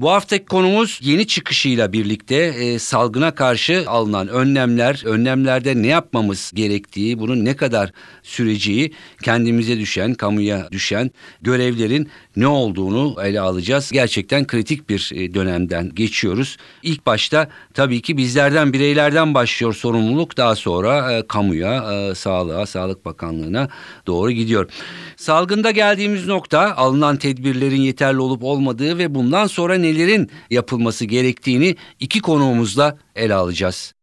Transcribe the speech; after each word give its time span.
Bu 0.00 0.10
haftaki 0.10 0.44
konumuz 0.44 1.00
yeni 1.02 1.26
çıkışıyla 1.26 1.92
birlikte 1.92 2.36
e, 2.36 2.78
salgına 2.78 3.34
karşı 3.34 3.84
alınan 3.86 4.28
önlemler, 4.28 5.02
önlemlerde 5.04 5.82
ne 5.82 5.86
yapmamız 5.86 6.52
gerektiği, 6.54 7.18
bunun 7.18 7.44
ne 7.44 7.56
kadar 7.56 7.92
süreceği, 8.22 8.92
kendimize 9.22 9.78
düşen, 9.78 10.14
kamuya 10.14 10.68
düşen 10.72 11.10
görevlerin 11.42 12.08
ne 12.36 12.46
olduğunu 12.46 13.16
ele 13.22 13.40
alacağız. 13.40 13.90
Gerçekten 13.92 14.46
kritik 14.46 14.88
bir 14.88 15.10
e, 15.14 15.34
dönemden 15.34 15.90
geçiyoruz. 15.94 16.56
İlk 16.82 17.06
başta 17.06 17.48
tabii 17.74 18.02
ki 18.02 18.16
bizlerden, 18.16 18.72
bireylerden 18.72 19.34
başlıyor 19.34 19.74
sorumluluk. 19.74 20.36
Daha 20.36 20.56
sonra 20.56 21.12
e, 21.12 21.26
kamuya, 21.26 21.92
e, 21.92 22.14
sağlığa, 22.14 22.66
Sağlık 22.66 23.04
Bakanlığı'na 23.04 23.68
doğru 24.06 24.30
gidiyor. 24.30 24.70
Salgında 25.16 25.70
geldiğimiz 25.70 26.26
nokta 26.26 26.76
alınan 26.76 27.16
tedbirlerin 27.16 27.80
yeterli 27.80 28.20
olup 28.20 28.44
olmadığı 28.44 28.98
ve 28.98 29.14
bundan 29.14 29.46
sonra 29.46 29.74
nelerin 29.74 30.30
yapılması 30.50 31.04
gerektiğini 31.04 31.76
iki 32.00 32.20
konuğumuzla 32.20 32.98
ele 33.16 33.34
alacağız. 33.34 33.94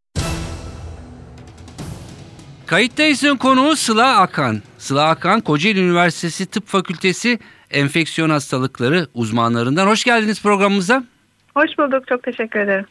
Kayıttayızın 2.72 3.38
konuğu 3.38 3.76
Sıla 3.76 4.18
Akan. 4.18 4.62
Sıla 4.78 5.10
Akan, 5.10 5.42
Kocaeli 5.42 5.80
Üniversitesi 5.80 6.46
Tıp 6.46 6.68
Fakültesi 6.68 7.40
Enfeksiyon 7.72 8.30
Hastalıkları 8.30 9.08
uzmanlarından. 9.14 9.88
Hoş 9.88 10.04
geldiniz 10.04 10.42
programımıza. 10.42 11.04
Hoş 11.54 11.78
bulduk, 11.78 12.08
çok 12.08 12.24
teşekkür 12.24 12.60
ederim. 12.60 12.86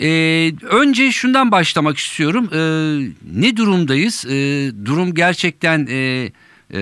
Ee, 0.00 0.52
önce 0.66 1.12
şundan 1.12 1.50
başlamak 1.50 1.98
istiyorum. 1.98 2.48
Ee, 2.52 2.58
ne 3.40 3.56
durumdayız? 3.56 4.26
Ee, 4.26 4.70
durum 4.84 5.14
gerçekten 5.14 5.86
e, 5.90 5.96
e, 6.74 6.80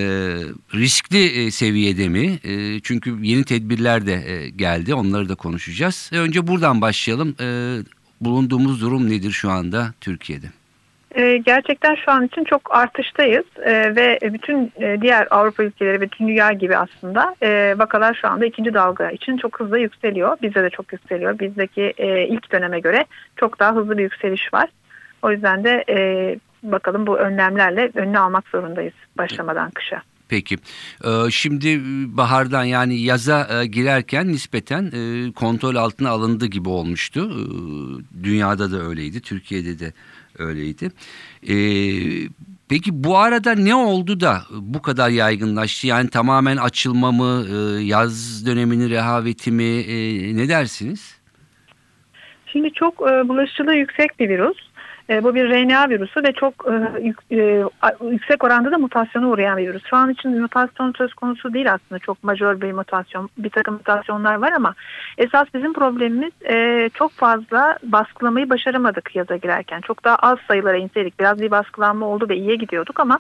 riskli 0.75 1.25
e, 1.25 1.51
seviyede 1.51 2.09
mi? 2.09 2.39
E, 2.45 2.81
çünkü 2.81 3.17
yeni 3.23 3.45
tedbirler 3.45 4.07
de 4.07 4.15
e, 4.15 4.51
geldi, 4.51 4.95
onları 4.95 5.29
da 5.29 5.35
konuşacağız. 5.35 6.11
E, 6.13 6.19
önce 6.19 6.47
buradan 6.47 6.81
başlayalım. 6.81 7.35
E, 7.41 7.79
bulunduğumuz 8.21 8.81
durum 8.81 9.11
nedir 9.11 9.31
şu 9.31 9.51
anda 9.51 9.95
Türkiye'de? 10.01 10.47
Ee, 11.15 11.37
gerçekten 11.37 11.95
şu 11.95 12.11
an 12.11 12.27
için 12.27 12.45
çok 12.45 12.75
artıştayız 12.75 13.45
ee, 13.65 13.97
ve 13.97 14.19
bütün 14.23 14.73
e, 14.81 15.01
diğer 15.01 15.29
Avrupa 15.31 15.63
ülkeleri 15.63 16.01
ve 16.01 16.09
tüm 16.09 16.29
dünya 16.29 16.53
gibi 16.53 16.77
aslında 16.77 17.35
e, 17.43 17.75
vakalar 17.79 18.19
şu 18.21 18.29
anda 18.29 18.47
ikinci 18.47 18.75
dalga 18.75 19.11
için 19.11 19.37
çok 19.37 19.61
hızlı 19.61 19.79
yükseliyor. 19.79 20.37
Bizde 20.43 20.63
de 20.63 20.71
çok 20.71 20.93
yükseliyor. 20.93 21.39
Bizdeki 21.39 21.95
e, 21.99 22.27
ilk 22.27 22.53
döneme 22.53 22.81
göre 22.81 23.07
çok 23.37 23.59
daha 23.61 23.75
hızlı 23.75 23.99
bir 23.99 24.03
yükseliş 24.03 24.55
var. 24.55 24.69
O 25.23 25.31
yüzden 25.31 25.65
de 25.65 25.85
bakalım 26.63 27.07
bu 27.07 27.19
önlemlerle 27.19 27.91
önünü 27.95 28.19
almak 28.19 28.49
zorundayız 28.49 28.95
başlamadan 29.19 29.71
kışa. 29.71 30.03
Peki. 30.29 30.57
Ee, 31.05 31.31
şimdi 31.31 31.81
bahardan 32.17 32.65
yani 32.65 33.01
yaza 33.01 33.65
girerken 33.65 34.29
nispeten 34.29 34.93
kontrol 35.33 35.75
altına 35.75 36.11
alındı 36.11 36.47
gibi 36.47 36.69
olmuştu. 36.69 37.31
Dünyada 38.23 38.73
da 38.73 38.83
öyleydi, 38.83 39.21
Türkiye'de 39.21 39.79
de 39.79 39.93
öyleydi. 40.41 40.91
Ee, 41.49 42.29
peki 42.69 43.05
bu 43.05 43.19
arada 43.19 43.55
ne 43.55 43.75
oldu 43.75 44.21
da 44.21 44.43
bu 44.51 44.83
kadar 44.83 45.11
yaygınlaştı? 45.11 45.87
Yani 45.87 46.11
tamamen 46.11 46.57
açılma 46.57 47.13
mı, 47.13 47.47
e, 47.49 47.83
yaz 47.83 48.47
döneminin 48.47 48.91
rehaveti 48.91 49.53
mi, 49.53 49.77
ne 50.37 50.49
dersiniz? 50.49 51.21
Şimdi 52.47 52.73
çok 52.73 53.01
bulaşıcılığı 53.01 53.75
yüksek 53.75 54.21
bir 54.21 54.29
virüs. 54.29 54.70
E, 55.11 55.25
bu 55.25 55.35
bir 55.35 55.51
RNA 55.51 55.89
virüsü 55.89 56.23
ve 56.23 56.33
çok 56.33 56.55
e, 56.69 57.37
e, 57.37 57.65
yüksek 58.11 58.45
oranda 58.45 58.71
da 58.71 58.79
mutasyona 58.79 59.29
uğrayan 59.29 59.59
bir 59.59 59.69
virüs. 59.69 59.83
Şu 59.91 59.97
an 59.97 60.11
için 60.11 60.41
mutasyon 60.41 60.93
söz 60.99 61.15
konusu 61.15 61.55
değil 61.55 61.73
aslında. 61.73 61.99
Çok 61.99 62.25
majör 62.25 62.61
bir 62.61 62.73
mutasyon, 62.73 63.31
bir 63.39 63.51
takım 63.51 63.75
mutasyonlar 63.75 64.35
var 64.35 64.53
ama 64.53 64.75
esas 65.19 65.49
bizim 65.55 65.73
problemimiz 65.73 66.33
e, 66.49 66.89
çok 66.95 67.13
fazla 67.13 67.79
baskılamayı 67.83 68.51
başaramadık 68.51 69.17
yaza 69.17 69.37
girerken. 69.37 69.81
Çok 69.81 70.05
daha 70.05 70.17
az 70.17 70.39
sayılara 70.49 70.77
inseydik. 70.77 71.21
Biraz 71.21 71.41
bir 71.41 71.51
baskılanma 71.51 72.07
oldu 72.07 72.29
ve 72.29 72.37
iyiye 72.37 72.57
gidiyorduk 72.57 73.01
ama 73.01 73.19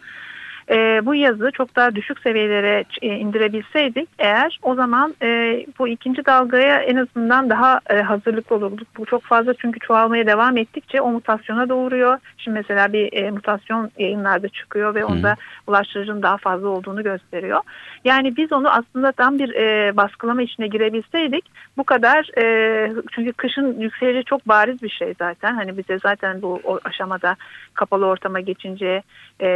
e, 0.70 1.06
bu 1.06 1.14
yazı 1.14 1.50
çok 1.50 1.76
daha 1.76 1.94
düşük 1.94 2.18
seviyelere 2.18 2.84
e, 3.02 3.06
indirebilseydik 3.06 4.08
eğer 4.18 4.58
o 4.62 4.74
zaman 4.74 5.14
e, 5.22 5.26
bu 5.78 5.88
ikinci 5.88 6.26
dalgaya 6.26 6.80
en 6.80 6.96
azından 6.96 7.50
daha 7.50 7.80
e, 7.90 8.00
hazırlıklı 8.00 8.56
olurduk. 8.56 8.88
Bu 8.96 9.06
çok 9.06 9.22
fazla 9.22 9.54
çünkü 9.54 9.80
çoğalmaya 9.80 10.26
devam 10.26 10.56
ettikçe 10.56 11.00
o 11.00 11.10
mutasyona 11.10 11.68
doğuruyor. 11.68 12.18
Şimdi 12.38 12.58
mesela 12.58 12.92
bir 12.92 13.12
e, 13.12 13.30
mutasyon 13.30 13.90
yayınlarda 13.98 14.48
çıkıyor 14.48 14.94
ve 14.94 15.04
onda 15.04 15.36
bulaştırıcının 15.66 16.22
daha 16.22 16.36
fazla 16.36 16.68
olduğunu 16.68 17.02
gösteriyor. 17.02 17.60
Yani 18.04 18.36
biz 18.36 18.52
onu 18.52 18.70
aslında 18.70 19.12
tam 19.12 19.38
bir 19.38 19.54
e, 19.54 19.96
baskılama 19.96 20.42
içine 20.42 20.66
girebilseydik 20.66 21.44
bu 21.76 21.84
kadar 21.84 22.38
e, 22.42 22.92
çünkü 23.12 23.32
kışın 23.32 23.80
yükselişi 23.80 24.24
çok 24.24 24.48
bariz 24.48 24.82
bir 24.82 24.88
şey 24.88 25.14
zaten. 25.18 25.54
Hani 25.54 25.78
bize 25.78 25.98
zaten 25.98 26.42
bu 26.42 26.60
aşamada 26.84 27.36
kapalı 27.74 28.06
ortama 28.06 28.40
geçince 28.40 29.02
e, 29.40 29.48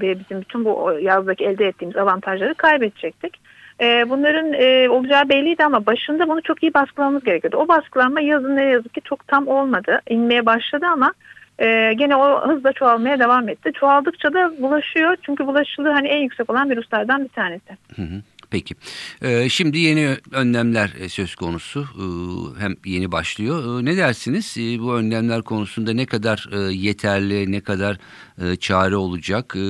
ve 0.00 0.18
bizim 0.32 0.42
bütün 0.42 0.64
bu 0.64 0.98
yazdaki 1.00 1.44
elde 1.44 1.66
ettiğimiz 1.66 1.96
avantajları 1.96 2.54
kaybedecektik. 2.54 3.40
E, 3.80 4.10
bunların 4.10 4.52
e, 4.52 4.88
olacağı 4.88 5.28
belliydi 5.28 5.64
ama 5.64 5.86
başında 5.86 6.28
bunu 6.28 6.42
çok 6.42 6.62
iyi 6.62 6.74
baskılamamız 6.74 7.24
gerekiyordu. 7.24 7.56
O 7.56 7.68
baskılanma 7.68 8.20
yazın 8.20 8.56
ne 8.56 8.64
yazık 8.64 8.94
ki 8.94 9.00
çok 9.04 9.28
tam 9.28 9.48
olmadı. 9.48 10.00
İnmeye 10.10 10.46
başladı 10.46 10.86
ama 10.92 11.12
e, 11.58 11.92
gene 11.92 12.16
o 12.16 12.48
hızla 12.48 12.72
çoğalmaya 12.72 13.18
devam 13.18 13.48
etti. 13.48 13.72
Çoğaldıkça 13.80 14.32
da 14.34 14.62
bulaşıyor 14.62 15.16
çünkü 15.22 15.46
bulaşıcılığı 15.46 15.92
hani 15.92 16.08
en 16.08 16.22
yüksek 16.22 16.50
olan 16.50 16.70
virüslerden 16.70 17.24
bir 17.24 17.28
tanesi. 17.28 17.76
Hı 17.96 18.02
hı. 18.02 18.22
Peki. 18.52 18.74
Ee, 19.22 19.48
şimdi 19.48 19.78
yeni 19.78 20.16
önlemler 20.32 20.90
e, 21.00 21.08
söz 21.08 21.34
konusu. 21.34 21.80
Ee, 21.80 22.60
hem 22.60 22.74
yeni 22.84 23.12
başlıyor. 23.12 23.80
Ee, 23.80 23.84
ne 23.84 23.96
dersiniz? 23.96 24.56
Ee, 24.58 24.80
bu 24.80 24.94
önlemler 24.94 25.42
konusunda 25.42 25.92
ne 25.92 26.06
kadar 26.06 26.48
e, 26.52 26.72
yeterli, 26.72 27.52
ne 27.52 27.60
kadar 27.60 27.98
e, 28.42 28.56
çare 28.56 28.96
olacak? 28.96 29.54
Ee, 29.56 29.60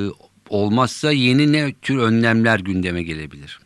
olmazsa 0.53 1.13
yeni 1.13 1.53
ne 1.53 1.73
tür 1.73 1.99
önlemler 1.99 2.59
gündeme 2.59 3.03
gelebilir? 3.03 3.61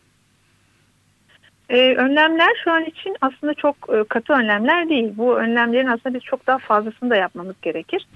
Ee, 1.69 1.95
önlemler 1.95 2.49
şu 2.63 2.71
an 2.71 2.83
için 2.83 3.15
aslında 3.21 3.53
çok 3.53 3.75
e, 3.89 4.03
katı 4.03 4.33
önlemler 4.33 4.89
değil. 4.89 5.13
Bu 5.17 5.37
önlemlerin 5.37 5.87
aslında 5.87 6.15
biz 6.15 6.23
çok 6.23 6.47
daha 6.47 6.57
fazlasını 6.57 7.09
da 7.09 7.15
yapmamız 7.15 7.55
gerekir. 7.61 8.07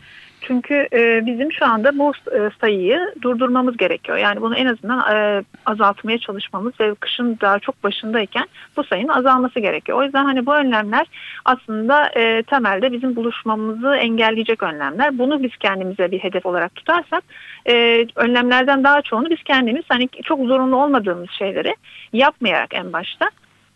Çünkü 0.41 0.87
e, 0.93 1.25
bizim 1.25 1.51
şu 1.51 1.65
anda 1.65 1.97
bu 1.97 2.11
e, 2.11 2.49
sayıyı 2.61 3.13
durdurmamız 3.21 3.77
gerekiyor. 3.77 4.17
Yani 4.17 4.41
bunu 4.41 4.55
en 4.55 4.65
azından 4.65 5.15
e, 5.15 5.43
azaltmaya 5.65 6.17
çalışmamız 6.17 6.73
ve 6.79 6.95
kışın 6.95 7.37
daha 7.41 7.59
çok 7.59 7.83
başındayken 7.83 8.47
bu 8.77 8.83
sayının 8.83 9.13
azalması 9.13 9.59
gerekiyor. 9.59 9.97
O 9.97 10.03
yüzden 10.03 10.25
hani 10.25 10.45
bu 10.45 10.55
önlemler 10.55 11.07
aslında 11.45 12.09
e, 12.15 12.43
temelde 12.43 12.91
bizim 12.91 13.15
buluşmamızı 13.15 13.95
engelleyecek 13.95 14.63
önlemler. 14.63 15.17
Bunu 15.17 15.43
biz 15.43 15.57
kendimize 15.57 16.11
bir 16.11 16.19
hedef 16.19 16.45
olarak 16.45 16.75
tutarsak 16.75 17.23
e, 17.69 18.05
önlemlerden 18.15 18.83
daha 18.83 19.01
çoğunu 19.01 19.29
biz 19.29 19.43
kendimiz 19.43 19.83
hani 19.89 20.09
çok 20.23 20.45
zorunlu 20.45 20.75
olmadığımız 20.75 21.29
şeyleri 21.31 21.75
yapmayarak 22.13 22.73
en 22.73 22.93
başta 22.93 23.29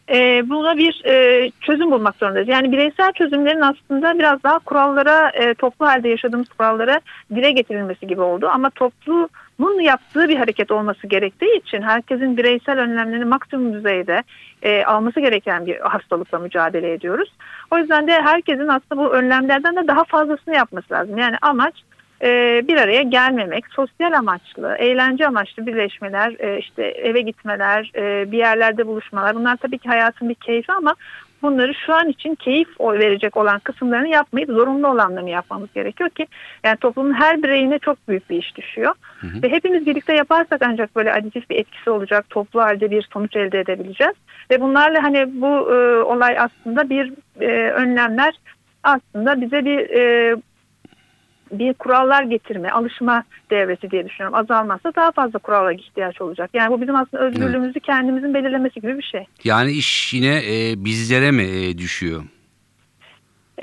e, 0.10 0.50
buna 0.50 0.78
bir 0.78 1.02
e, 1.06 1.52
çözüm 1.62 1.92
bulmak 1.92 2.16
zorundayız. 2.16 2.48
Yani 2.48 2.72
bireysel 2.72 3.14
çözümlerin 3.14 3.62
aslında 3.62 4.19
biraz 4.19 4.44
daha 4.44 4.60
kurallara, 4.60 5.30
e, 5.30 5.54
toplu 5.54 5.86
halde 5.86 6.10
yaşadığımız 6.10 6.50
kurallara 6.50 7.02
dile 7.36 7.52
getirilmesi 7.52 8.07
gibi 8.07 8.22
oldu. 8.22 8.50
Ama 8.54 8.69
toplumun 8.69 9.80
yaptığı 9.81 10.30
bir 10.30 10.38
hareket 10.38 10.72
olması 10.72 11.07
gerektiği 11.07 11.57
için 11.57 11.81
herkesin 11.81 12.38
bireysel 12.38 12.80
önlemlerini 12.80 13.25
maksimum 13.25 13.74
düzeyde 13.74 14.24
e, 14.62 14.84
alması 14.84 15.19
gereken 15.19 15.66
bir 15.66 15.80
hastalıkla 15.80 16.40
mücadele 16.40 16.94
ediyoruz. 16.94 17.30
O 17.72 17.78
yüzden 17.78 18.08
de 18.08 18.12
herkesin 18.12 18.68
aslında 18.68 18.98
bu 18.98 19.13
önlemlerden 19.13 19.75
de 19.75 19.88
daha 19.88 20.04
fazlasını 20.04 20.56
yapması 20.56 20.94
lazım. 20.94 21.18
Yani 21.18 21.36
amaç 21.42 21.75
e, 22.21 22.62
bir 22.67 22.77
araya 22.77 23.01
gelmemek, 23.01 23.65
sosyal 23.67 24.13
amaçlı, 24.13 24.75
eğlence 24.79 25.27
amaçlı 25.27 25.65
birleşmeler, 25.65 26.35
e, 26.39 26.59
işte 26.59 26.83
eve 26.83 27.21
gitmeler, 27.21 27.91
e, 27.95 28.31
bir 28.31 28.38
yerlerde 28.38 28.88
buluşmalar. 28.88 29.35
Bunlar 29.35 29.57
tabii 29.57 29.77
ki 29.77 29.89
hayatın 29.89 30.29
bir 30.29 30.35
keyfi 30.35 30.71
ama 30.71 30.95
bunları 31.41 31.73
şu 31.85 31.94
an 31.94 32.09
için 32.09 32.35
keyif 32.35 32.67
verecek 32.79 33.38
olan 33.38 33.59
kısımlarını 33.59 34.07
yapmayıp 34.07 34.50
zorunlu 34.50 34.88
olanlarını 34.88 35.29
yapmamız 35.29 35.73
gerekiyor 35.73 36.09
ki 36.09 36.27
yani 36.63 36.77
toplumun 36.77 37.13
her 37.13 37.44
bireyine 37.44 37.79
çok 37.79 38.07
büyük 38.07 38.29
bir 38.29 38.38
iş 38.38 38.57
düşüyor. 38.57 38.94
Hı 39.21 39.27
hı. 39.27 39.44
Ve 39.44 39.50
hepimiz 39.50 39.85
birlikte 39.85 40.13
yaparsak 40.13 40.62
ancak 40.62 40.95
böyle 40.95 41.13
aditif 41.13 41.50
bir 41.50 41.56
etkisi 41.56 41.89
olacak, 41.89 42.25
toplu 42.29 42.62
halde 42.62 42.91
bir 42.91 43.09
sonuç 43.13 43.35
elde 43.35 43.59
edebileceğiz. 43.59 44.13
Ve 44.51 44.62
bunlarla 44.62 45.03
hani 45.03 45.41
bu 45.41 45.73
e, 45.73 46.03
olay 46.03 46.39
aslında 46.39 46.89
bir 46.89 47.13
e, 47.41 47.71
önlemler 47.71 48.33
aslında 48.83 49.41
bize 49.41 49.65
bir 49.65 49.89
e, 49.89 50.35
bir 51.51 51.74
kurallar 51.74 52.24
getirme, 52.24 52.69
alışma 52.69 53.24
devresi 53.51 53.92
diye 53.92 54.06
düşünüyorum. 54.06 54.39
Azalmazsa 54.39 54.95
daha 54.95 55.12
fazla 55.12 55.39
kurala 55.39 55.74
ihtiyaç 55.74 56.21
olacak. 56.21 56.50
Yani 56.53 56.71
bu 56.71 56.81
bizim 56.81 56.95
aslında 56.95 57.24
özgürlüğümüzü 57.24 57.80
kendimizin 57.80 58.33
belirlemesi 58.33 58.81
gibi 58.81 58.97
bir 58.97 59.03
şey. 59.03 59.25
Yani 59.44 59.71
iş 59.71 60.13
yine 60.13 60.38
e, 60.38 60.86
bizlere 60.86 61.31
mi 61.31 61.44
e, 61.44 61.77
düşüyor? 61.77 62.24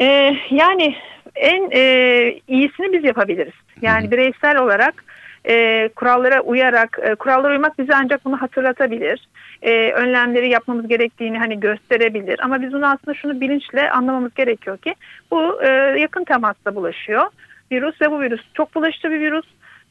Ee, 0.00 0.36
yani 0.50 0.96
en 1.36 1.70
e, 1.72 1.82
iyisini 2.48 2.92
biz 2.92 3.04
yapabiliriz. 3.04 3.54
Yani 3.82 4.10
bireysel 4.10 4.58
olarak 4.58 5.04
e, 5.48 5.88
kurallara 5.96 6.40
uyarak, 6.40 6.98
e, 7.02 7.14
kurallara 7.14 7.52
uymak 7.52 7.78
bize 7.78 7.94
ancak 7.94 8.24
bunu 8.24 8.42
hatırlatabilir. 8.42 9.28
E, 9.62 9.92
önlemleri 9.92 10.50
yapmamız 10.50 10.88
gerektiğini 10.88 11.38
hani 11.38 11.60
gösterebilir. 11.60 12.40
Ama 12.42 12.62
biz 12.62 12.72
bunu 12.72 12.86
aslında 12.86 13.14
şunu 13.14 13.40
bilinçle 13.40 13.90
anlamamız 13.90 14.34
gerekiyor 14.34 14.78
ki 14.78 14.94
bu 15.30 15.62
e, 15.62 15.68
yakın 16.00 16.24
temasla 16.24 16.74
bulaşıyor. 16.74 17.26
Virüs 17.72 18.00
ve 18.00 18.10
bu 18.10 18.20
virüs 18.20 18.40
çok 18.54 18.74
bulaşıcı 18.74 19.10
bir 19.10 19.20
virüs. 19.20 19.44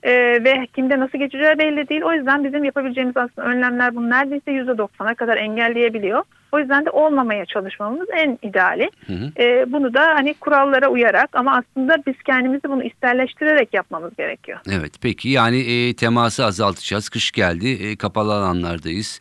E, 0.03 0.11
ve 0.43 0.67
kimde 0.75 0.99
nasıl 0.99 1.17
geçeceği 1.17 1.57
belli 1.59 1.89
değil. 1.89 2.01
O 2.01 2.13
yüzden 2.13 2.43
bizim 2.43 2.63
yapabileceğimiz 2.63 3.17
aslında 3.17 3.47
önlemler 3.47 3.95
bunu 3.95 4.09
neredeyse 4.09 4.51
%90'a 4.51 5.15
kadar 5.15 5.37
engelleyebiliyor. 5.37 6.23
O 6.51 6.59
yüzden 6.59 6.85
de 6.85 6.89
olmamaya 6.89 7.45
çalışmamız 7.45 8.07
en 8.17 8.39
ideali. 8.41 8.89
Hı 9.07 9.13
hı. 9.13 9.43
E, 9.43 9.71
bunu 9.71 9.93
da 9.93 10.01
hani 10.01 10.33
kurallara 10.33 10.87
uyarak 10.87 11.29
ama 11.33 11.57
aslında 11.57 11.97
biz 12.07 12.15
kendimizi 12.25 12.63
bunu 12.63 12.83
isterleştirerek 12.83 13.73
yapmamız 13.73 14.15
gerekiyor. 14.15 14.59
Evet 14.71 14.93
peki 15.01 15.29
yani 15.29 15.59
e, 15.59 15.95
teması 15.95 16.45
azaltacağız. 16.45 17.09
Kış 17.09 17.31
geldi 17.31 17.69
e, 17.69 17.95
kapalı 17.95 18.33
alanlardayız. 18.33 19.19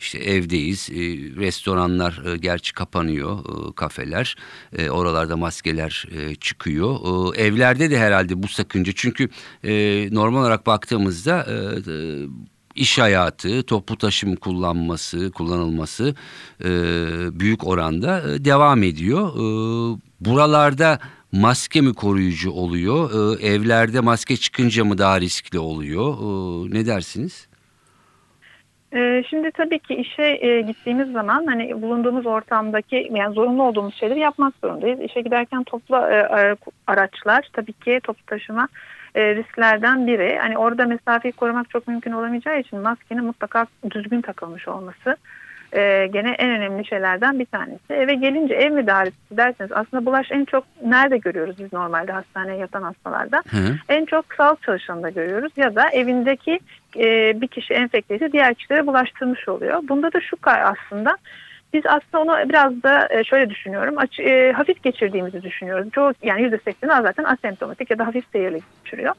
İşte 0.00 0.18
evdeyiz. 0.18 0.90
E, 0.90 0.94
restoranlar 1.36 2.22
e, 2.26 2.36
gerçi 2.36 2.72
kapanıyor. 2.72 3.38
E, 3.38 3.74
kafeler. 3.74 4.36
Oralarda 4.90 5.36
maskeler 5.36 6.06
çıkıyor. 6.40 6.96
Evlerde 7.36 7.90
de 7.90 7.98
herhalde 7.98 8.42
bu 8.42 8.48
sakınca. 8.48 8.92
Çünkü 8.96 9.28
normal 10.14 10.40
olarak 10.40 10.66
baktığımızda 10.66 11.46
iş 12.74 12.98
hayatı, 12.98 13.62
toplu 13.62 13.96
taşım 13.96 14.36
kullanması, 14.36 15.30
kullanılması 15.30 16.14
büyük 17.40 17.66
oranda 17.66 18.44
devam 18.44 18.82
ediyor. 18.82 19.32
Buralarda 20.20 20.98
maske 21.32 21.80
mi 21.80 21.94
koruyucu 21.94 22.50
oluyor? 22.50 23.40
Evlerde 23.40 24.00
maske 24.00 24.36
çıkınca 24.36 24.84
mı 24.84 24.98
daha 24.98 25.20
riskli 25.20 25.58
oluyor? 25.58 26.14
Ne 26.74 26.86
dersiniz? 26.86 27.48
Ee, 28.92 29.22
Şimdi 29.30 29.50
tabii 29.50 29.78
ki 29.78 29.94
işe 29.94 30.38
e, 30.40 30.60
gittiğimiz 30.60 31.12
zaman 31.12 31.46
hani 31.46 31.82
bulunduğumuz 31.82 32.26
ortamdaki 32.26 33.08
yani 33.14 33.34
zorunlu 33.34 33.62
olduğumuz 33.62 33.94
şeyleri 33.94 34.18
yapmak 34.18 34.54
zorundayız. 34.64 35.00
İşe 35.00 35.20
giderken 35.20 35.64
toplu 35.64 35.96
e, 35.96 36.56
araçlar 36.86 37.48
tabii 37.52 37.72
ki 37.72 38.00
toplu 38.02 38.26
taşıma 38.26 38.68
e, 39.14 39.36
risklerden 39.36 40.06
biri. 40.06 40.38
Hani 40.40 40.58
orada 40.58 40.86
mesafeyi 40.86 41.32
korumak 41.32 41.70
çok 41.70 41.88
mümkün 41.88 42.12
olamayacağı 42.12 42.60
için 42.60 42.78
maskenin 42.78 43.24
mutlaka 43.24 43.66
düzgün 43.90 44.20
takılmış 44.20 44.68
olması 44.68 45.16
e, 45.72 46.06
gene 46.06 46.30
en 46.30 46.50
önemli 46.50 46.86
şeylerden 46.86 47.38
bir 47.38 47.44
tanesi. 47.44 47.92
Eve 47.92 48.14
gelince 48.14 48.54
ev 48.54 48.72
müdahalesi 48.72 49.16
derseniz 49.30 49.72
aslında 49.72 50.06
bulaş 50.06 50.26
en 50.30 50.44
çok 50.44 50.64
nerede 50.84 51.18
görüyoruz 51.18 51.56
biz 51.58 51.72
normalde 51.72 52.12
hastaneye 52.12 52.58
yatan 52.58 52.82
hastalarda? 52.82 53.36
Hı. 53.36 53.76
En 53.88 54.04
çok 54.04 54.24
sağlık 54.36 54.62
çalışanında 54.62 55.10
görüyoruz 55.10 55.52
ya 55.56 55.74
da 55.74 55.90
evindeki 55.90 56.60
e, 56.96 57.40
bir 57.40 57.48
kişi 57.48 57.74
enfekteyse 57.74 58.32
diğer 58.32 58.54
kişilere 58.54 58.86
bulaştırmış 58.86 59.48
oluyor. 59.48 59.80
Bunda 59.88 60.12
da 60.12 60.20
şu 60.20 60.36
kay 60.36 60.62
aslında 60.62 61.16
biz 61.72 61.82
aslında 61.86 62.20
onu 62.20 62.48
biraz 62.48 62.82
da 62.82 63.08
e, 63.10 63.24
şöyle 63.24 63.50
düşünüyorum 63.50 63.94
aç, 63.98 64.20
e, 64.20 64.52
hafif 64.52 64.82
geçirdiğimizi 64.82 65.42
düşünüyoruz. 65.42 65.90
Çoğu 65.92 66.12
yani 66.22 66.42
%80'i 66.42 67.02
zaten 67.02 67.24
asemptomatik 67.24 67.90
ya 67.90 67.98
da 67.98 68.06
hafif 68.06 68.24
seyirli 68.32 68.60
geçiriyor. 68.84 69.14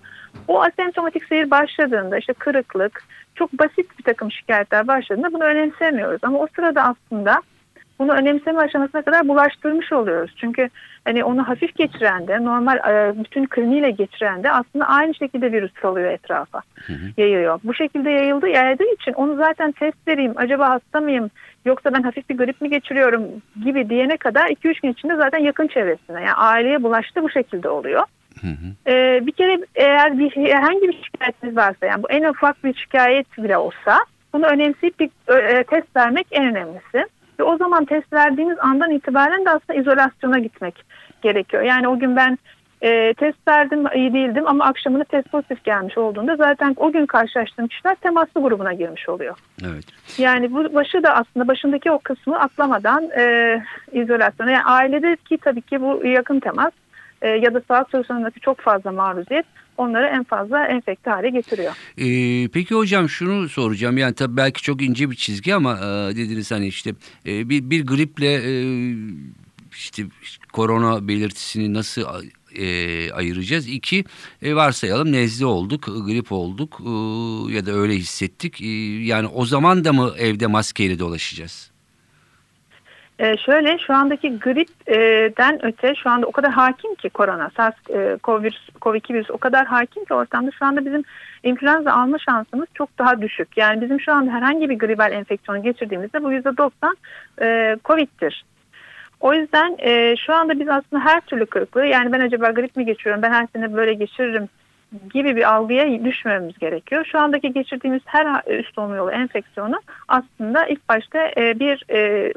O 0.48 0.62
asemptomatik 0.62 1.26
seyir 1.26 1.52
başladığında 1.52 2.18
işte 2.18 2.34
kırıklık 2.34 3.04
çok 3.36 3.54
basit 3.54 4.00
bir 4.00 4.04
takım 4.04 4.32
şikayetler 4.32 4.88
başladığında 4.88 5.34
bunu 5.34 5.44
önemsemiyoruz. 5.44 6.20
Ama 6.24 6.40
o 6.40 6.48
sırada 6.56 6.84
aslında 6.84 7.42
bunu 8.00 8.12
önemseme 8.14 8.60
aşamasına 8.60 9.02
kadar 9.02 9.28
bulaştırmış 9.28 9.94
oluyoruz. 9.94 10.36
Çünkü 10.38 10.70
hani 11.06 11.24
onu 11.24 11.48
hafif 11.48 11.76
geçiren 11.76 12.28
de 12.28 12.44
normal 12.44 12.78
e, 12.78 13.24
bütün 13.24 13.46
kliniğiyle 13.46 13.92
geçiren 13.92 14.44
de 14.44 14.52
aslında 14.52 14.86
aynı 14.86 15.16
şekilde 15.16 15.52
virüs 15.52 15.72
salıyor 15.82 16.12
etrafa. 16.12 16.62
Yayıyor. 17.18 17.60
Bu 17.64 17.74
şekilde 17.74 18.10
yayıldığı 18.10 18.50
yaydığı 18.50 18.94
için 18.94 19.14
onu 19.14 19.36
zaten 19.36 19.72
test 19.72 20.08
vereyim 20.08 20.34
acaba 20.36 20.70
hasta 20.70 21.02
mıyım 21.02 21.30
yoksa 21.66 21.94
ben 21.94 22.02
hafif 22.02 22.30
bir 22.30 22.38
grip 22.38 22.62
mi 22.62 22.70
geçiriyorum 22.70 23.22
gibi 23.64 23.90
diyene 23.90 24.18
kadar 24.18 24.48
2-3 24.48 24.82
gün 24.82 24.92
içinde 24.92 25.16
zaten 25.16 25.40
yakın 25.40 25.68
çevresine 25.68 26.22
yani 26.22 26.34
aileye 26.34 26.84
bulaştı 26.84 27.24
bu 27.24 27.30
şekilde 27.30 27.70
oluyor. 27.70 28.04
Hı 28.42 28.48
hı. 28.48 28.92
Ee, 28.92 29.26
bir 29.26 29.32
kere 29.32 29.58
eğer 29.76 30.20
bir 30.20 30.32
herhangi 30.36 30.88
bir 30.88 31.04
şikayetiniz 31.04 31.58
varsa 31.58 31.86
yani 31.86 32.04
bu 32.04 32.10
en 32.10 32.24
ufak 32.24 32.64
bir 32.64 32.74
şikayet 32.74 33.38
bile 33.38 33.58
olsa 33.58 34.00
bunu 34.34 34.46
önemseyip 34.46 35.00
bir 35.00 35.10
e, 35.30 35.64
test 35.64 35.96
vermek 35.96 36.28
en 36.32 36.46
önemlisi. 36.46 37.06
Ve 37.40 37.44
o 37.44 37.58
zaman 37.58 37.86
test 37.86 38.14
verdiğiniz 38.14 38.58
andan 38.60 38.92
itibaren 38.92 39.46
de 39.46 39.50
aslında 39.50 39.80
izolasyona 39.80 40.40
gitmek 40.40 40.86
gerekiyor. 41.22 41.64
Yani 41.64 41.88
o 41.88 42.00
gün 42.00 42.16
ben 42.16 42.38
e, 42.82 43.14
test 43.14 43.48
verdim 43.48 43.86
iyi 43.96 44.14
değildim 44.14 44.48
ama 44.48 44.66
akşamına 44.66 45.04
test 45.04 45.32
pozitif 45.32 45.64
gelmiş 45.64 45.98
olduğunda 45.98 46.36
zaten 46.36 46.76
o 46.78 46.92
gün 46.92 47.06
karşılaştığım 47.06 47.68
kişiler 47.68 47.96
temaslı 47.96 48.42
grubuna 48.42 48.74
girmiş 48.74 49.10
oluyor. 49.10 49.38
Evet. 49.66 49.86
Yani 50.18 50.54
bu 50.54 50.76
başı 50.76 51.04
da 51.04 51.16
aslında 51.16 51.48
başındaki 51.48 51.92
o 51.92 52.00
kısmı 52.00 52.40
atlamadan 52.40 53.10
e, 53.18 53.58
izolasyona 53.92 54.52
yani 54.52 54.64
ailedeki 54.64 55.38
tabii 55.38 55.62
ki 55.62 55.82
bu 55.82 56.06
yakın 56.06 56.40
temas 56.40 56.72
e, 57.22 57.30
ya 57.30 57.54
da 57.54 57.62
sağlık 57.68 57.90
çalışanındaki 57.90 58.40
çok 58.40 58.60
fazla 58.60 58.92
maruziyet 58.92 59.46
onları 59.78 60.06
en 60.06 60.24
fazla 60.24 60.68
enfekte 60.68 61.10
hale 61.10 61.30
getiriyor. 61.30 61.74
Ee, 61.98 62.48
peki 62.48 62.76
hocam 62.76 63.10
şunu 63.10 63.50
soracağım 63.50 63.98
yani 63.98 64.16
tabii 64.16 64.38
belki 64.38 64.62
çok 64.62 64.82
ince 64.82 65.12
bir 65.12 65.16
çizgi 65.16 65.56
ama 65.56 65.78
e, 65.78 66.16
dediniz 66.16 66.52
hani 66.52 66.68
işte 66.68 66.94
e, 67.26 67.50
bir, 67.50 67.70
bir 67.70 67.86
griple 67.86 68.34
e, 68.34 68.52
işte 69.72 70.04
korona 70.54 71.08
belirtisini 71.08 71.74
nasıl 71.74 72.02
e, 72.56 73.12
ayıracağız? 73.12 73.68
İki 73.68 74.06
e, 74.42 74.56
varsayalım 74.56 75.12
nezle 75.12 75.46
olduk, 75.46 75.84
grip 76.06 76.32
olduk 76.32 76.82
e, 76.86 76.90
ya 77.54 77.66
da 77.66 77.72
öyle 77.72 77.96
hissettik. 77.96 78.62
E, 78.62 78.68
yani 79.04 79.28
o 79.28 79.46
zaman 79.46 79.86
da 79.86 79.94
mı 79.94 80.14
evde 80.18 80.48
maskeyle 80.48 81.00
dolaşacağız? 81.00 81.72
Ee, 83.20 83.38
şöyle 83.38 83.78
şu 83.80 83.94
andaki 83.94 84.40
gripten 84.40 85.66
öte 85.66 85.96
şu 85.96 86.10
anda 86.10 86.28
o 86.28 86.32
kadar 86.32 86.52
hakim 86.52 86.96
ki 86.96 87.10
korona, 87.10 87.48
SARS-CoV-2 87.48 89.14
virüs 89.14 89.30
o 89.32 89.38
kadar 89.38 89.66
hakim 89.66 90.06
ki 90.06 90.14
ortamda 90.14 90.52
şu 90.52 90.66
anda 90.66 90.86
bizim 90.86 91.04
influenza 91.44 91.92
alma 91.92 92.18
şansımız 92.20 92.68
çok 92.74 92.98
daha 92.98 93.22
düşük. 93.22 93.58
Yani 93.58 93.82
bizim 93.82 94.02
şu 94.02 94.14
anda 94.14 94.32
herhangi 94.32 94.70
bir 94.70 94.80
gribal 94.80 95.12
enfeksiyonu 95.12 95.64
geçirdiğimizde 95.64 96.24
bu 96.24 96.32
%90 96.32 96.96
e, 97.42 97.78
COVID'tir. 97.86 98.46
O 99.20 99.34
yüzden 99.34 99.76
e, 99.80 100.16
şu 100.26 100.34
anda 100.34 100.60
biz 100.60 100.70
aslında 100.70 101.04
her 101.06 101.22
türlü 101.22 101.46
kırıklığı 101.46 101.86
yani 101.86 102.12
ben 102.12 102.20
acaba 102.20 102.50
grip 102.52 102.76
mi 102.76 102.86
geçiriyorum 102.86 103.22
ben 103.24 103.32
her 103.32 103.48
sene 103.54 103.74
böyle 103.74 103.94
geçiririm 103.94 104.50
gibi 105.14 105.36
bir 105.36 105.54
algıya 105.54 106.06
düşmememiz 106.06 106.58
gerekiyor. 106.58 107.06
Şu 107.12 107.20
andaki 107.20 107.54
geçirdiğimiz 107.54 108.02
her 108.06 108.58
üst 108.60 108.76
solunum 108.76 108.96
yolu 108.96 109.12
enfeksiyonu 109.12 109.82
aslında 110.08 110.66
ilk 110.66 110.90
başta 110.90 111.32
e, 111.38 111.60
bir 111.60 111.86
e, 111.90 112.32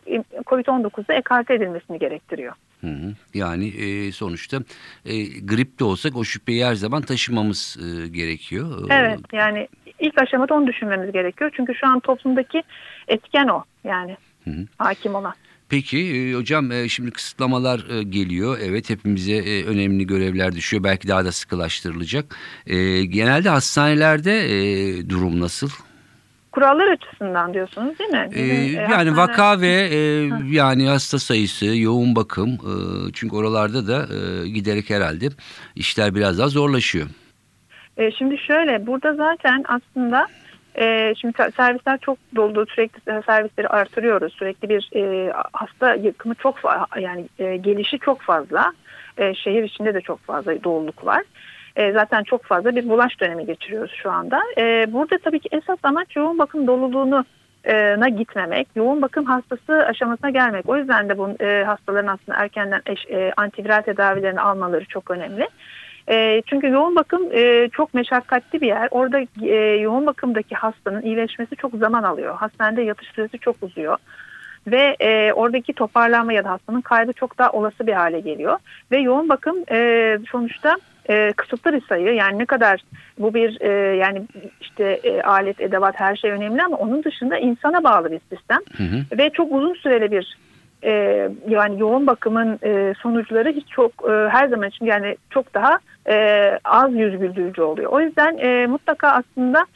COVID-19'da 0.47 1.15
ekarte 1.15 1.55
edilmesini 1.55 1.99
gerektiriyor. 1.99 2.53
Hı 2.81 2.87
hı. 2.87 3.15
Yani 3.35 3.69
e, 3.69 4.13
sonuçta 4.13 4.57
e, 5.05 5.25
grip 5.25 5.81
de 5.81 5.85
olsak 5.85 6.17
o 6.17 6.25
şüpheyi 6.25 6.65
her 6.65 6.75
zaman 6.75 7.03
taşımamız 7.03 7.79
e, 7.81 8.09
gerekiyor. 8.09 8.87
Evet 8.91 9.21
yani 9.33 9.69
ilk 9.99 10.23
aşamada 10.23 10.55
onu 10.55 10.67
düşünmemiz 10.67 11.13
gerekiyor. 11.13 11.51
Çünkü 11.57 11.75
şu 11.75 11.87
an 11.87 12.01
toplumdaki 12.01 12.63
etken 13.09 13.49
o 13.49 13.65
yani 13.85 14.17
Hı 14.45 14.51
hı. 14.51 14.67
hakim 14.79 15.15
olan. 15.15 15.35
Peki 15.71 15.99
e, 15.99 16.35
hocam 16.35 16.73
e, 16.73 16.89
şimdi 16.89 17.11
kısıtlamalar 17.11 17.91
e, 17.91 18.03
geliyor. 18.03 18.59
Evet 18.63 18.91
hepimize 18.91 19.65
önemli 19.67 20.07
görevler 20.07 20.53
düşüyor. 20.53 20.85
Belki 20.85 21.09
daha 21.09 21.25
da 21.25 21.33
sıkılaştırılacak. 21.33 22.37
Genelde 23.09 23.49
hastanelerde 23.49 24.49
durum 25.09 25.41
nasıl? 25.41 25.69
Kurallar 26.53 26.87
açısından 26.89 27.55
diyorsunuz 27.55 27.99
değil 27.99 28.11
mi? 28.11 28.29
Bizim, 28.31 28.51
e, 28.51 28.83
yani 28.83 29.11
hastane- 29.11 29.17
vaka 29.17 29.61
ve 29.61 29.89
e, 29.93 29.99
yani 30.51 30.89
hasta 30.89 31.19
sayısı, 31.19 31.67
yoğun 31.67 32.17
bakım. 32.17 32.49
e, 32.49 32.73
çünkü 33.13 33.37
oralarda 33.37 33.87
da 33.87 34.07
e, 34.15 34.49
giderek 34.49 34.91
herhalde 34.91 35.29
işler 35.77 36.15
biraz 36.15 36.39
daha 36.39 36.49
zorlaşıyor. 36.49 37.07
E, 37.97 38.11
şimdi 38.13 38.39
şöyle 38.39 38.87
burada 38.87 39.15
zaten 39.15 39.65
aslında 39.69 40.27
e, 40.79 41.15
şimdi 41.21 41.35
ser- 41.37 41.57
servisler 41.57 41.99
çok 41.99 42.19
dolu 42.37 42.67
sürekli 42.67 43.23
servisleri 43.27 43.69
artırıyoruz 43.69 44.33
sürekli 44.33 44.69
bir 44.69 44.91
e, 44.97 45.33
hasta 45.53 45.95
yakımı 45.95 46.35
çok 46.35 46.59
yani 47.01 47.25
e, 47.39 47.57
gelişi 47.57 47.99
çok 47.99 48.21
fazla 48.21 48.73
E, 49.19 49.35
şehir 49.35 49.63
içinde 49.63 49.95
de 49.95 50.01
çok 50.01 50.21
fazla 50.21 50.65
doluluk 50.65 51.07
var. 51.07 51.23
Zaten 51.93 52.23
çok 52.23 52.45
fazla 52.45 52.77
bir 52.77 52.89
bulaş 52.89 53.21
dönemi 53.21 53.47
geçiriyoruz 53.47 53.93
şu 54.03 54.11
anda. 54.11 54.41
Burada 54.93 55.19
tabii 55.19 55.41
ki 55.41 55.49
esas 55.53 55.79
amaç 55.83 56.17
yoğun 56.17 56.39
bakım 56.39 56.67
doluluğunu 56.67 57.25
na 57.99 58.09
gitmemek, 58.09 58.69
yoğun 58.75 59.03
bakım 59.03 59.25
hastası 59.25 59.87
aşamasına 59.87 60.31
gelmek. 60.31 60.69
O 60.69 60.77
yüzden 60.77 61.09
de 61.09 61.19
bu 61.19 61.29
hastaların 61.67 62.07
aslında 62.07 62.39
erkenden 62.39 62.83
antiviral 63.37 63.83
tedavilerini 63.83 64.41
almaları 64.41 64.85
çok 64.85 65.11
önemli. 65.11 65.49
E, 66.09 66.43
çünkü 66.47 66.69
yoğun 66.69 66.97
bakım 66.97 67.23
e, 67.33 67.69
çok 67.73 67.95
meşakkatli 67.95 68.61
bir 68.61 68.67
yer. 68.67 68.89
Orada 68.91 69.21
e, 69.43 69.57
yoğun 69.81 70.07
bakımdaki 70.07 70.55
hastanın 70.55 71.03
iyileşmesi 71.03 71.57
çok 71.57 71.75
zaman 71.75 72.03
alıyor. 72.03 72.37
Hastanede 72.37 72.83
yatış 72.83 73.09
süresi 73.09 73.39
çok 73.39 73.57
uzuyor. 73.63 73.97
Ve 74.67 74.97
e, 75.01 75.33
oradaki 75.33 75.73
toparlanma 75.73 76.33
ya 76.33 76.45
da 76.45 76.51
hastanın 76.51 76.81
kaybı 76.81 77.13
çok 77.13 77.39
daha 77.39 77.51
olası 77.51 77.87
bir 77.87 77.93
hale 77.93 78.21
geliyor. 78.21 78.59
Ve 78.91 78.99
yoğun 78.99 79.29
bakım 79.29 79.57
e, 79.71 80.19
sonuçta 80.31 80.77
e, 81.11 81.33
kısıtlı 81.33 81.73
bir 81.73 81.81
sayı. 81.81 82.15
Yani 82.15 82.39
ne 82.39 82.47
kadar 82.47 82.81
bu 83.19 83.35
bir 83.35 83.61
e, 83.61 83.97
yani 83.97 84.23
işte 84.61 85.01
e, 85.05 85.23
alet, 85.23 85.61
edevat 85.61 86.01
her 86.01 86.17
şey 86.17 86.31
önemli 86.31 86.63
ama 86.63 86.77
onun 86.77 87.05
dışında 87.05 87.39
insana 87.39 87.85
bağlı 87.85 88.13
bir 88.13 88.21
sistem. 88.37 88.61
Hı 88.77 88.83
hı. 88.83 89.19
Ve 89.19 89.31
çok 89.31 89.53
uzun 89.53 89.75
süreli 89.75 90.11
bir 90.11 90.37
e, 90.85 90.93
yani 91.49 91.81
yoğun 91.81 92.07
bakımın 92.07 92.59
e, 92.65 92.95
sonuçları 93.03 93.53
hiç 93.53 93.69
çok 93.69 93.93
e, 94.11 94.29
her 94.29 94.49
zaman 94.49 94.69
için 94.69 94.87
yani 94.87 95.17
çok 95.31 95.55
daha 95.55 95.79
e, 96.09 96.59
az 96.65 96.95
yüz 96.95 97.19
güldürücü 97.19 97.63
oluyor. 97.63 97.93
O 97.93 98.01
yüzden 98.01 98.39
e, 98.39 98.67
mutlaka 98.67 99.09
aslında 99.09 99.67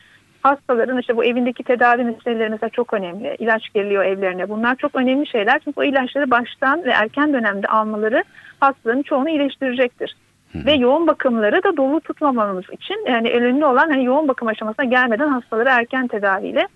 hastaların 0.42 0.98
işte 0.98 1.16
bu 1.16 1.24
evindeki 1.24 1.62
tedavi 1.62 2.04
meseleleri 2.04 2.50
mesela 2.50 2.70
çok 2.70 2.94
önemli. 2.94 3.36
İlaç 3.38 3.72
geliyor 3.74 4.04
evlerine. 4.04 4.48
Bunlar 4.48 4.76
çok 4.76 4.94
önemli 4.94 5.26
şeyler. 5.26 5.60
Çünkü 5.64 5.80
o 5.80 5.84
ilaçları 5.84 6.30
baştan 6.30 6.84
ve 6.84 6.90
erken 6.90 7.32
dönemde 7.32 7.66
almaları 7.66 8.24
hastaların 8.60 9.02
çoğunu 9.02 9.28
iyileştirecektir. 9.28 10.16
Ve 10.54 10.72
yoğun 10.72 11.06
bakımları 11.06 11.62
da 11.62 11.76
dolu 11.76 12.00
tutmamamız 12.00 12.64
için 12.72 13.04
yani 13.08 13.30
önemli 13.30 13.64
olan 13.64 13.90
hani 13.90 14.04
yoğun 14.04 14.28
bakım 14.28 14.48
aşamasına 14.48 14.84
gelmeden 14.84 15.28
hastaları 15.28 15.68
erken 15.68 16.06
tedaviyle 16.06 16.68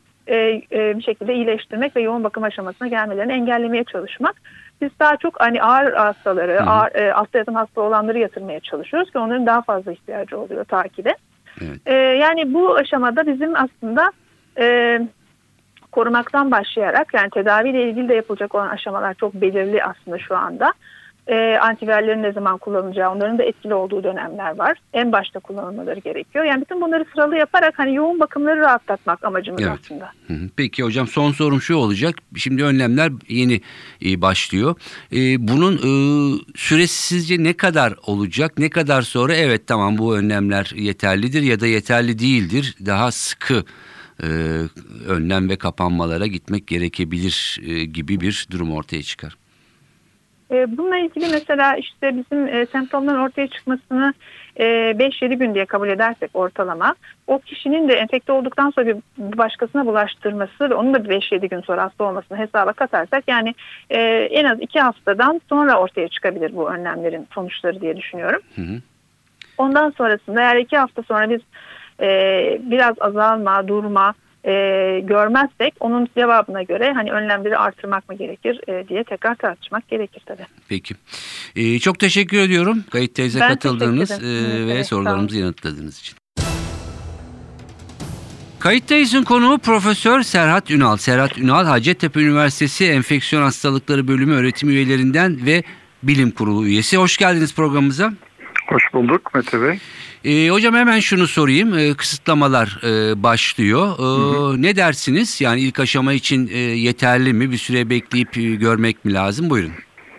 bir 0.97 1.03
şekilde 1.03 1.35
iyileştirmek 1.35 1.97
ve 1.97 2.01
yoğun 2.01 2.25
bakım 2.25 2.45
aşamasına 2.45 2.89
gelmelerini 2.89 3.33
engellemeye 3.33 3.85
çalışmak. 3.85 4.35
Biz 4.81 4.91
daha 5.01 5.17
çok 5.17 5.41
hani 5.41 5.63
ağır 5.63 5.93
hastaları, 5.93 6.53
Hı 6.53 6.63
hı. 6.63 6.71
ağır, 6.71 6.95
e, 6.95 7.11
hasta 7.11 7.39
yatan 7.39 7.55
hasta 7.55 7.81
olanları 7.81 8.19
yatırmaya 8.19 8.61
çalışıyoruz 8.61 9.11
ki 9.11 9.19
onların 9.19 9.47
daha 9.47 9.63
fazla 9.63 9.93
ihtiyacı 9.93 10.39
oluyor 10.39 10.65
takibe. 10.65 11.15
Evet. 11.61 11.81
E, 11.87 11.95
yani 11.95 12.55
bu 12.55 12.75
aşamada 12.75 13.27
bizim 13.27 13.55
aslında 13.57 14.13
e, 14.59 14.99
korumaktan 15.93 16.51
başlayarak 16.51 17.15
yani 17.15 17.31
tedaviyle 17.31 17.91
ilgili 17.91 18.09
de 18.09 18.15
yapılacak 18.15 18.55
olan 18.55 18.69
aşamalar 18.69 19.15
çok 19.15 19.35
belirli 19.35 19.85
aslında 19.85 20.19
şu 20.19 20.37
anda. 20.37 20.73
E, 21.29 21.59
antivirallerin 21.63 22.23
ne 22.23 22.33
zaman 22.33 22.59
kullanılacağı, 22.59 23.11
onların 23.13 23.39
da 23.39 23.43
etkili 23.43 23.75
olduğu 23.75 24.05
dönemler 24.05 24.59
var. 24.59 24.79
En 24.93 25.13
başta 25.13 25.41
kullanılmaları 25.41 26.01
gerekiyor. 26.01 26.45
Yani 26.45 26.61
bütün 26.61 26.81
bunları 26.81 27.05
sıralı 27.15 27.37
yaparak 27.37 27.79
hani 27.79 27.95
yoğun 27.95 28.21
bakımları 28.21 28.61
rahatlatmak 28.61 29.25
amacımız 29.25 29.63
Evet. 29.63 29.73
aslında. 29.83 30.13
Peki 30.57 30.83
hocam 30.83 31.07
son 31.07 31.33
sorum 31.33 31.61
şu 31.61 31.77
olacak. 31.77 32.15
Şimdi 32.37 32.65
önlemler 32.65 33.13
yeni 33.29 33.61
e, 34.05 34.23
başlıyor. 34.23 34.75
E, 35.13 35.49
bunun 35.49 35.75
e, 35.77 35.91
süresi 36.57 37.03
sizce 37.03 37.43
ne 37.43 37.53
kadar 37.53 37.95
olacak? 38.07 38.59
Ne 38.59 38.71
kadar 38.71 39.03
sonra 39.03 39.35
evet 39.35 39.67
tamam 39.67 39.99
bu 39.99 40.17
önlemler 40.17 40.73
yeterlidir 40.77 41.43
ya 41.43 41.61
da 41.61 41.67
yeterli 41.67 42.19
değildir. 42.19 42.77
Daha 42.87 43.13
sıkı 43.13 43.65
e, 44.23 44.27
önlem 45.09 45.49
ve 45.49 45.57
kapanmalara 45.57 46.27
gitmek 46.27 46.67
gerekebilir 46.67 47.61
e, 47.67 47.85
gibi 47.85 48.21
bir 48.21 48.47
durum 48.51 48.73
ortaya 48.73 49.03
çıkar. 49.03 49.37
E, 50.51 50.77
bununla 50.79 50.99
ilgili 50.99 51.29
mesela 51.33 51.77
işte 51.77 52.17
bizim 52.17 52.47
e, 52.47 52.67
semptomların 52.67 53.19
ortaya 53.19 53.49
çıkmasını 53.49 54.15
e, 54.57 54.65
5-7 54.65 55.35
gün 55.35 55.55
diye 55.55 55.67
kabul 55.67 55.89
edersek 55.89 56.31
ortalama 56.35 56.95
o 57.27 57.39
kişinin 57.39 57.89
de 57.89 57.95
enfekte 57.95 58.33
olduktan 58.33 58.71
sonra 58.71 58.87
bir 58.87 58.97
başkasına 59.19 59.87
bulaştırması 59.87 60.71
ve 60.71 60.75
onun 60.75 60.95
da 60.95 61.05
bir 61.05 61.11
5-7 61.11 61.49
gün 61.49 61.61
sonra 61.61 61.83
hasta 61.83 62.05
olmasını 62.05 62.39
hesaba 62.39 62.73
katarsak 62.73 63.25
yani 63.27 63.55
e, 63.91 64.01
en 64.31 64.45
az 64.45 64.61
2 64.61 64.81
haftadan 64.81 65.41
sonra 65.49 65.81
ortaya 65.81 66.09
çıkabilir 66.09 66.57
bu 66.57 66.71
önlemlerin 66.71 67.29
sonuçları 67.35 67.81
diye 67.81 67.97
düşünüyorum. 67.97 68.41
Hı 68.57 68.63
hı. 68.63 68.81
Ondan 69.59 69.91
sonrasında 69.91 70.41
eğer 70.41 70.57
2 70.57 70.77
hafta 70.77 71.03
sonra 71.03 71.31
biz 71.31 71.41
e, 72.01 72.09
biraz 72.63 72.95
azalma, 73.01 73.69
durma 73.69 74.15
e, 74.45 74.53
görmezsek 75.01 75.75
onun 75.81 76.09
cevabına 76.19 76.63
göre 76.63 76.93
hani 76.93 77.13
önlemleri 77.13 77.59
artırmak 77.59 78.09
mı 78.09 78.15
gerekir 78.15 78.61
e, 78.69 78.89
diye 78.89 79.05
tekrar 79.05 79.35
tartışmak 79.35 79.89
gerekir 79.89 80.23
tabii. 80.27 80.47
Peki. 80.69 80.95
E, 81.57 81.79
çok 81.79 81.99
teşekkür 81.99 82.39
ediyorum 82.39 82.85
kayıt 82.91 83.15
teyze 83.15 83.41
Ben 83.41 83.49
katıldığınız 83.49 84.11
e, 84.11 84.67
ve 84.67 84.73
Evet, 84.73 84.87
sorularımızı 84.87 85.39
yanıtladığınız 85.39 86.01
için. 86.01 86.17
Kayıttayız'ın 88.59 89.25
konuğu 89.25 89.59
Profesör 89.59 90.23
Serhat 90.23 90.71
Ünal. 90.71 90.97
Serhat 90.97 91.39
Ünal 91.39 91.65
Hacettepe 91.65 92.21
Üniversitesi 92.21 92.87
Enfeksiyon 92.87 93.43
Hastalıkları 93.43 94.09
Bölümü 94.09 94.35
öğretim 94.35 94.69
üyelerinden 94.69 95.47
ve 95.47 95.63
bilim 96.03 96.31
kurulu 96.31 96.67
üyesi. 96.67 96.97
Hoş 96.97 97.17
geldiniz 97.17 97.55
programımıza. 97.55 98.13
Hoş 98.69 98.83
bulduk 98.95 99.35
Mete 99.35 99.63
Bey. 99.63 99.79
E, 100.29 100.49
hocam 100.51 100.75
hemen 100.75 101.01
şunu 101.01 101.27
sorayım. 101.27 101.79
E, 101.79 101.95
kısıtlamalar 101.95 102.79
e, 102.85 103.23
başlıyor. 103.23 103.89
E, 103.99 104.63
Ne 104.63 104.77
dersiniz? 104.77 105.41
Yani 105.41 105.61
ilk 105.61 105.81
aşama 105.81 106.13
için 106.13 106.49
e, 106.53 106.59
yeterli 106.59 107.33
mi? 107.33 107.51
Bir 107.51 107.57
süre 107.57 107.91
bekleyip 107.91 108.39
e, 108.39 108.55
görmek 108.55 109.05
mi 109.05 109.13
lazım? 109.13 109.51
Buyurun. 109.51 109.71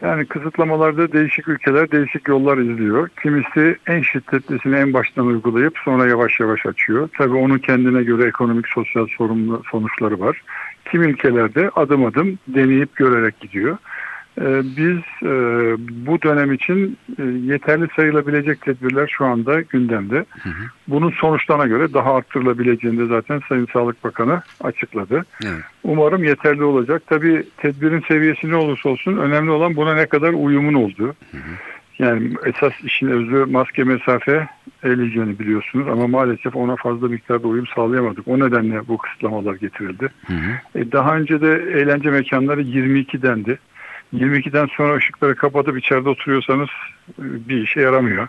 Yani 0.01 0.25
kısıtlamalarda 0.25 1.11
değişik 1.11 1.47
ülkeler 1.47 1.91
değişik 1.91 2.27
yollar 2.27 2.57
izliyor. 2.57 3.09
Kimisi 3.21 3.77
en 3.87 4.01
şiddetlisini 4.01 4.75
en 4.75 4.93
baştan 4.93 5.25
uygulayıp 5.25 5.73
sonra 5.85 6.07
yavaş 6.07 6.39
yavaş 6.39 6.65
açıyor. 6.65 7.09
Tabii 7.17 7.35
onun 7.35 7.57
kendine 7.57 8.03
göre 8.03 8.27
ekonomik 8.27 8.67
sosyal 8.67 9.07
sorumlu 9.17 9.63
sonuçları 9.71 10.19
var. 10.19 10.41
Kim 10.91 11.03
ülkelerde 11.03 11.69
adım 11.75 12.05
adım 12.05 12.39
deneyip 12.47 12.95
görerek 12.95 13.39
gidiyor. 13.39 13.77
Ee, 14.41 14.62
Biz 14.77 14.98
e, 15.24 15.31
bu 16.05 16.21
dönem 16.21 16.53
için 16.53 16.98
e, 17.19 17.24
yeterli 17.24 17.88
sayılabilecek 17.95 18.62
tedbirler 18.62 19.07
şu 19.17 19.25
anda 19.25 19.62
gündemde. 19.62 20.25
hı. 20.43 20.50
Bunun 20.88 21.12
sonuçlarına 21.12 21.65
göre 21.67 21.93
daha 21.93 22.15
arttırılabileceğini 22.15 23.00
de 23.00 23.05
zaten 23.05 23.41
Sayın 23.50 23.67
Sağlık 23.74 24.03
Bakanı 24.03 24.41
açıkladı. 24.62 25.25
Evet. 25.45 25.63
Umarım 25.83 26.24
yeterli 26.24 26.63
olacak. 26.63 27.03
Tabii 27.07 27.43
tedbirin 27.57 28.03
seviyesi 28.07 28.50
ne 28.50 28.55
olursa 28.55 28.89
olsun 28.89 29.17
önemli 29.17 29.51
olan 29.51 29.75
buna 29.75 29.93
ne 29.95 30.05
kadar 30.05 30.33
uyumun 30.33 30.74
olduğu. 30.74 31.15
Yani 32.00 32.33
esas 32.45 32.74
işin 32.83 33.07
özü 33.07 33.45
maske 33.51 33.83
mesafe 33.83 34.48
el 34.83 35.01
hijyeni 35.01 35.39
biliyorsunuz 35.39 35.88
ama 35.88 36.07
maalesef 36.07 36.55
ona 36.55 36.75
fazla 36.75 37.07
miktarda 37.07 37.48
uyum 37.48 37.67
sağlayamadık. 37.75 38.27
O 38.27 38.39
nedenle 38.39 38.88
bu 38.88 38.98
kısıtlamalar 38.98 39.55
getirildi. 39.55 40.09
Hı 40.27 40.33
hı. 40.33 40.79
E, 40.79 40.91
daha 40.91 41.15
önce 41.17 41.41
de 41.41 41.53
eğlence 41.75 42.09
mekanları 42.09 42.62
22 42.62 43.21
dendi. 43.21 43.59
22'den 44.13 44.65
sonra 44.65 44.95
ışıkları 44.95 45.35
kapatıp 45.35 45.77
içeride 45.77 46.09
oturuyorsanız 46.09 46.69
e, 47.09 47.23
bir 47.49 47.61
işe 47.61 47.81
yaramıyor. 47.81 48.27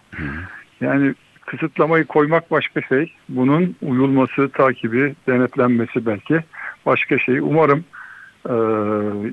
Yani 0.80 1.14
kısıtlamayı 1.46 2.04
koymak 2.04 2.50
başka 2.50 2.82
şey. 2.82 3.12
Bunun 3.28 3.76
uyulması, 3.82 4.48
takibi, 4.48 5.14
denetlenmesi 5.28 6.06
belki 6.06 6.40
başka 6.86 7.18
şey. 7.18 7.40
Umarım 7.40 7.84
e, 8.48 8.54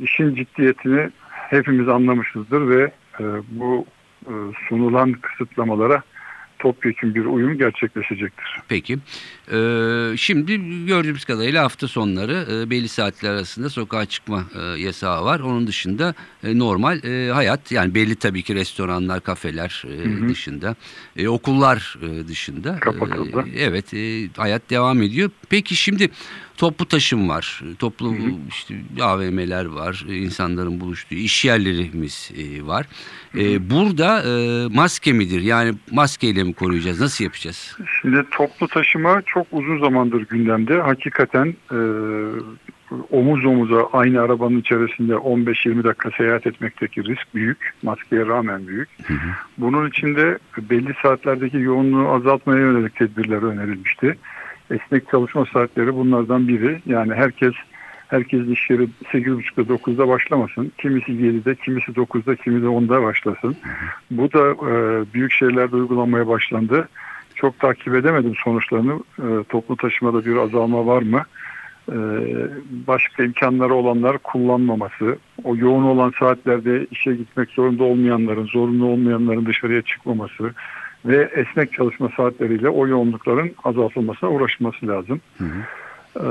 işin 0.04 0.36
ciddiyetini 0.36 1.10
hepimiz 1.32 1.89
anlamışızdır 1.89 2.70
ve 2.70 2.92
e, 3.20 3.24
bu 3.50 3.86
e, 4.25 4.34
sunulan 4.70 5.13
kısıtlamalara 5.13 6.04
topyekun 6.60 7.16
bir 7.16 7.25
uyum 7.25 7.58
gerçekleşecektir. 7.58 8.60
Peki. 8.68 8.98
Ee, 9.51 10.18
şimdi 10.18 10.86
gördüğümüz 10.86 11.25
kadarıyla 11.25 11.63
hafta 11.63 11.88
sonları 11.88 12.46
e, 12.51 12.70
belli 12.70 12.88
saatler 12.88 13.30
arasında 13.30 13.70
sokağa 13.70 14.06
çıkma 14.06 14.44
e, 14.56 14.82
yasağı 14.82 15.25
var. 15.25 15.39
Onun 15.39 15.68
dışında 15.68 16.13
e, 16.48 16.60
normal 16.60 17.04
e, 17.04 17.32
hayat 17.32 17.72
yani 17.72 17.96
belli 17.96 18.16
tabii 18.16 18.44
ki 18.44 18.56
restoranlar, 18.56 19.22
kafeler 19.22 19.84
e, 19.88 20.06
Hı 20.06 20.25
hı. 20.25 20.30
dışında, 20.30 20.75
e, 21.16 21.27
okullar 21.27 21.98
e, 22.01 22.27
dışında. 22.27 22.80
Kapatıldı. 22.80 23.46
E, 23.56 23.62
evet, 23.63 23.94
e, 23.94 24.30
hayat 24.38 24.70
devam 24.70 25.01
ediyor. 25.01 25.30
Peki 25.50 25.75
şimdi 25.75 26.10
toplu 26.58 26.86
taşım 26.86 27.30
var, 27.30 27.62
toplu 27.80 28.13
Hı 28.13 28.18
hı. 28.18 28.32
işte 28.50 28.75
AVM'ler 29.01 29.66
var, 29.66 30.06
e, 30.10 30.16
insanların 30.16 30.80
buluştuğu 30.80 31.16
iş 31.16 31.46
yerlerimiz 31.46 32.32
e, 32.38 32.68
var. 32.68 32.86
E, 33.38 33.70
burada 33.70 34.24
e, 34.24 34.68
maske 34.68 35.13
midir? 35.13 35.42
Yani 35.42 35.74
maskeyle 35.92 36.44
mi 36.44 36.54
koruyacağız? 36.54 37.01
Nasıl 37.01 37.24
yapacağız? 37.24 37.77
Şimdi 38.01 38.25
toplu 38.32 38.68
taşıma 38.68 39.22
çok 39.25 39.48
uzun 39.51 39.80
zamandır 39.80 40.22
gündemde. 40.22 40.82
Hakikaten 40.82 41.56
e, 41.72 41.77
omuz 43.12 43.46
omuza 43.46 43.89
aynı 43.94 44.22
arabanın 44.22 44.60
içerisinde 44.60 45.13
15-20 45.13 45.84
dakika 45.84 46.12
seyahat 46.12 46.48
etmekteki 46.48 47.03
risk 47.03 47.36
büyük. 47.36 47.74
Maskeye 47.84 48.25
rağmen 48.25 48.67
büyük. 48.67 48.89
Bunun 49.58 49.89
için 49.89 50.15
de 50.15 50.38
belli 50.58 50.94
saatlerdeki 51.01 51.58
yoğunluğu 51.58 52.10
azaltmaya 52.10 52.62
yönelik 52.62 52.96
tedbirler 52.96 53.44
önerilmişti. 53.44 54.17
Esnek 54.72 55.10
çalışma 55.12 55.46
saatleri 55.46 55.96
bunlardan 55.96 56.48
biri. 56.48 56.82
Yani 56.86 57.13
herkes 57.13 57.53
herkes 58.08 58.48
iş 58.48 58.70
yeri 58.70 58.84
8.30'da 58.84 59.74
9'da 59.74 60.08
başlamasın. 60.08 60.72
Kimisi 60.77 61.12
7'de, 61.12 61.56
kimisi 61.56 61.91
9'da, 61.91 62.36
kimisi 62.36 62.65
10'da 62.65 63.03
başlasın. 63.03 63.56
Bu 64.12 64.34
da 64.34 64.51
e, 64.51 65.06
büyük 65.13 65.32
şehirlerde 65.32 65.75
uygulanmaya 65.75 66.27
başlandı. 66.27 66.89
Çok 67.36 67.60
takip 67.60 67.96
edemedim 67.96 68.34
sonuçlarını. 68.44 69.00
E, 69.20 69.44
toplu 69.50 69.77
taşımada 69.77 70.25
bir 70.25 70.36
azalma 70.36 70.86
var 70.86 71.01
mı? 71.01 71.24
E, 71.91 71.98
başka 72.88 73.24
imkanları 73.24 73.74
olanlar 73.74 74.17
kullanmaması, 74.17 75.17
o 75.44 75.56
yoğun 75.56 75.84
olan 75.84 76.13
saatlerde 76.20 76.86
işe 76.91 77.15
gitmek 77.15 77.50
zorunda 77.50 77.84
olmayanların, 77.84 78.46
zorunlu 78.46 78.86
olmayanların 78.86 79.46
dışarıya 79.46 79.82
çıkmaması 79.82 80.53
ve 81.06 81.29
esnek 81.36 81.74
çalışma 81.74 82.10
saatleriyle 82.17 82.70
o 82.70 82.88
yoğunlukların 82.88 83.51
azaltılmasına 83.63 84.29
uğraşması 84.29 84.88
lazım. 84.88 85.22
Hı 85.38 85.44
hı. 85.44 85.58
Ee, 86.15 86.29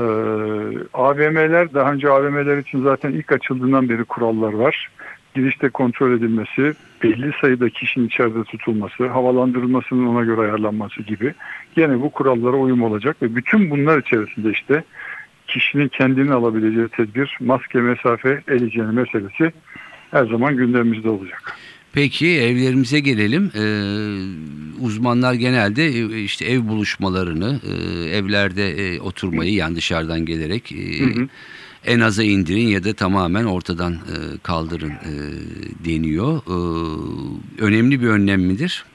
AVM'ler 0.93 1.73
daha 1.73 1.93
önce 1.93 2.09
AVM'ler 2.09 2.57
için 2.57 2.83
zaten 2.83 3.11
ilk 3.11 3.31
açıldığından 3.31 3.89
beri 3.89 4.03
kurallar 4.03 4.53
var. 4.53 4.89
Girişte 5.35 5.69
kontrol 5.69 6.11
edilmesi, 6.11 6.73
belli 7.03 7.31
sayıda 7.41 7.69
kişinin 7.69 8.07
içeride 8.07 8.43
tutulması, 8.43 9.07
havalandırılmasının 9.07 10.07
ona 10.07 10.23
göre 10.23 10.41
ayarlanması 10.41 11.03
gibi. 11.03 11.33
Yine 11.75 12.01
bu 12.01 12.09
kurallara 12.09 12.57
uyum 12.57 12.83
olacak 12.83 13.21
ve 13.21 13.35
bütün 13.35 13.69
bunlar 13.69 13.97
içerisinde 13.97 14.51
işte 14.51 14.83
kişinin 15.47 15.87
kendini 15.87 16.33
alabileceği 16.33 16.87
tedbir, 16.87 17.37
maske, 17.39 17.81
mesafe, 17.81 18.43
el 18.47 18.65
hijyeni 18.67 18.91
meselesi 18.91 19.51
her 20.11 20.25
zaman 20.25 20.57
gündemimizde 20.57 21.09
olacak. 21.09 21.57
Peki 21.93 22.27
evlerimize 22.27 22.99
gelelim. 22.99 23.51
Ee, 23.55 23.61
uzmanlar 24.81 25.33
genelde 25.33 25.85
e, 25.85 26.21
işte 26.23 26.45
ev 26.45 26.67
buluşmalarını, 26.67 27.59
e, 27.63 27.73
evlerde 28.09 28.69
e, 28.71 28.99
oturmayı 28.99 29.53
yani 29.53 29.75
dışarıdan 29.75 30.25
gelerek 30.25 30.71
e, 30.71 30.99
Hı 30.99 31.19
hı. 31.21 31.27
en 31.85 31.99
aza 31.99 32.23
indirin 32.23 32.67
ya 32.67 32.83
da 32.83 32.93
tamamen 32.93 33.43
ortadan 33.43 33.93
e, 33.93 34.37
kaldırın 34.43 34.89
e, 34.89 35.13
deniyor. 35.85 36.37
E, 36.37 36.55
önemli 37.61 38.01
bir 38.01 38.07
önlem 38.07 38.41
midir? 38.41 38.85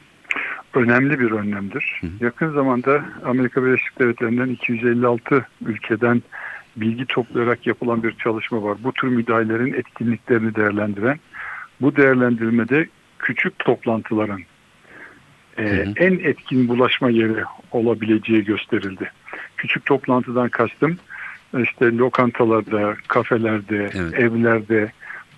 Önemli 0.75 1.21
bir 1.21 1.31
önlemdir. 1.31 2.01
Hı. 2.01 2.25
Yakın 2.25 2.53
zamanda 2.53 3.05
Amerika 3.25 3.65
Birleşik 3.65 3.99
Devletleri'nden 3.99 4.49
256 4.49 5.47
ülkeden 5.67 6.23
bilgi 6.77 7.07
toplayarak 7.07 7.67
yapılan 7.67 8.03
bir 8.03 8.13
çalışma 8.13 8.63
var. 8.63 8.79
Bu 8.85 8.93
tür 8.93 9.09
müdahalelerin 9.09 9.75
etkinliklerini 9.75 10.55
değerlendiren, 10.55 11.19
bu 11.81 11.97
değerlendirmede 11.97 12.87
küçük 13.19 13.59
toplantıların 13.59 14.41
e, 15.59 15.63
Hı 15.63 15.83
hı. 15.83 15.93
en 15.97 16.13
etkin 16.13 16.69
bulaşma 16.69 17.11
yeri 17.11 17.45
olabileceği 17.71 18.45
gösterildi. 18.45 19.13
Küçük 19.57 19.87
toplantıdan 19.87 20.49
kastım 20.49 20.99
işte 21.59 21.97
lokantalarda, 21.97 22.97
kafelerde, 23.09 23.91
Evet. 23.95 24.15
evlerde 24.15 24.93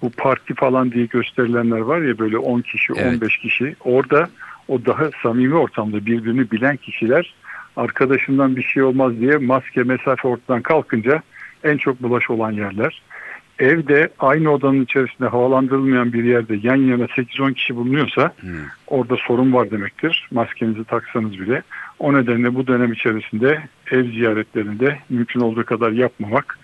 bu 0.04 0.10
parti 0.10 0.54
falan 0.54 0.92
diye 0.92 1.06
gösterilenler 1.06 1.78
var 1.78 2.00
ya 2.00 2.18
böyle 2.18 2.38
10 2.38 2.60
kişi, 2.60 2.92
Evet. 2.96 3.14
15 3.14 3.38
kişi. 3.38 3.76
Orada 3.84 4.28
o 4.68 4.84
daha 4.86 5.10
samimi 5.22 5.54
ortamda 5.54 6.06
birbirini 6.06 6.50
bilen 6.50 6.76
kişiler 6.76 7.34
arkadaşından 7.76 8.56
bir 8.56 8.62
şey 8.62 8.82
olmaz 8.82 9.20
diye 9.20 9.36
maske, 9.36 9.82
mesafe 9.82 10.28
ortadan 10.28 10.62
kalkınca 10.62 11.22
en 11.64 11.76
çok 11.76 12.02
bulaş 12.02 12.30
olan 12.30 12.52
yerler. 12.52 13.02
Evde 13.58 14.08
aynı 14.18 14.50
odanın 14.50 14.84
içerisinde 14.84 15.28
havalandırılmayan 15.28 16.12
bir 16.12 16.24
yerde 16.24 16.56
yan 16.62 16.76
yana 16.76 17.04
8-10 17.04 17.54
kişi 17.54 17.76
bulunuyorsa 17.76 18.22
Hı. 18.22 18.46
orada 18.86 19.16
sorun 19.16 19.52
var 19.52 19.70
demektir. 19.70 20.28
Maskenizi 20.30 20.84
taksanız 20.84 21.40
bile. 21.40 21.62
O 21.98 22.14
nedenle 22.14 22.54
bu 22.54 22.66
dönem 22.66 22.92
içerisinde 22.92 23.62
ev 23.90 24.10
ziyaretlerinde 24.10 24.98
mümkün 25.08 25.40
olduğu 25.40 25.64
kadar 25.64 25.92
yapmamak. 25.92 26.58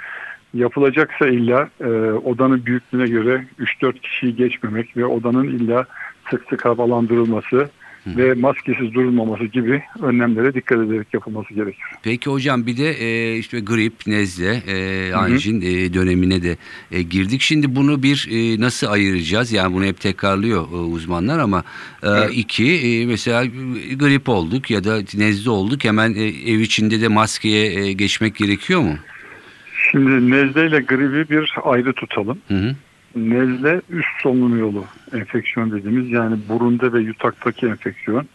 Yapılacaksa 0.54 1.28
illa 1.28 1.69
e, 1.80 1.87
odanın 2.12 2.66
büyüklüğüne 2.66 3.07
göre 3.07 3.45
3-4 3.83 4.00
kişiyi 4.00 4.37
geçmemek 4.37 4.97
ve 4.97 5.07
odanın 5.07 5.45
illa 5.45 5.87
sık 6.30 6.42
sık 6.50 6.64
havalandırılması 6.64 7.69
ve 8.07 8.35
maskesiz 8.35 8.95
durulmaması 8.95 9.45
gibi 9.45 9.83
önlemlere 10.02 10.54
dikkat 10.54 10.78
ederek 10.78 11.14
yapılması 11.14 11.54
gerekir. 11.54 11.85
Peki 12.02 12.30
hocam 12.30 12.66
bir 12.66 12.76
de 12.76 12.90
e, 12.90 13.37
işte 13.37 13.61
grip, 13.61 14.07
nezle, 14.07 14.62
e, 14.66 15.12
anjin 15.14 15.61
e, 15.61 15.95
dönemine 15.95 16.42
de 16.42 16.57
e, 16.90 17.02
girdik. 17.02 17.40
Şimdi 17.40 17.76
bunu 17.76 18.02
bir 18.02 18.28
e, 18.30 18.61
nasıl 18.61 18.87
ayıracağız? 18.87 19.52
Yani 19.52 19.75
bunu 19.75 19.85
hep 19.85 20.00
tekrarlıyor 20.00 20.62
e, 20.73 20.75
uzmanlar 20.76 21.38
ama 21.38 21.64
e, 22.02 22.09
Evet. 22.09 22.30
iki 22.35 22.73
e, 22.73 23.07
mesela 23.07 23.45
grip 23.97 24.28
olduk 24.28 24.71
ya 24.71 24.85
da 24.85 24.99
nezle 25.14 25.50
olduk 25.50 25.84
hemen 25.84 26.15
e, 26.15 26.25
ev 26.25 26.58
içinde 26.58 27.00
de 27.00 27.08
maskeye 27.08 27.84
e, 27.84 27.93
geçmek 27.93 28.36
gerekiyor 28.36 28.80
mu? 28.80 28.95
Şimdi 29.90 30.30
nezle 30.30 30.66
ile 30.66 30.80
gribi 30.80 31.30
bir 31.30 31.54
ayrı 31.64 31.92
tutalım. 31.92 32.38
Hı 32.48 32.54
hı. 32.54 32.74
Nezle 33.16 33.80
üst 33.90 34.20
solunum 34.22 34.58
yolu 34.58 34.84
enfeksiyon 35.14 35.70
dediğimiz 35.70 36.10
yani 36.10 36.38
burunda 36.48 36.92
ve 36.92 37.00
yutaktaki 37.00 37.66
enfeksiyon. 37.66 38.26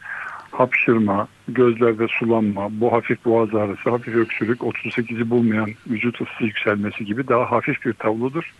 Hapşırma, 0.51 1.27
gözlerde 1.47 2.07
sulanma, 2.07 2.67
bu 2.71 2.93
hafif 2.93 3.25
boğaz 3.25 3.55
ağrısı, 3.55 3.89
hafif 3.89 4.15
öksürük, 4.15 4.59
38'i 4.59 5.29
bulmayan 5.29 5.69
vücut 5.87 6.21
ısısı 6.21 6.43
yükselmesi 6.43 7.05
gibi 7.05 7.27
daha 7.27 7.51
hafif 7.51 7.85
bir 7.85 7.93
tablodur. 7.93 8.53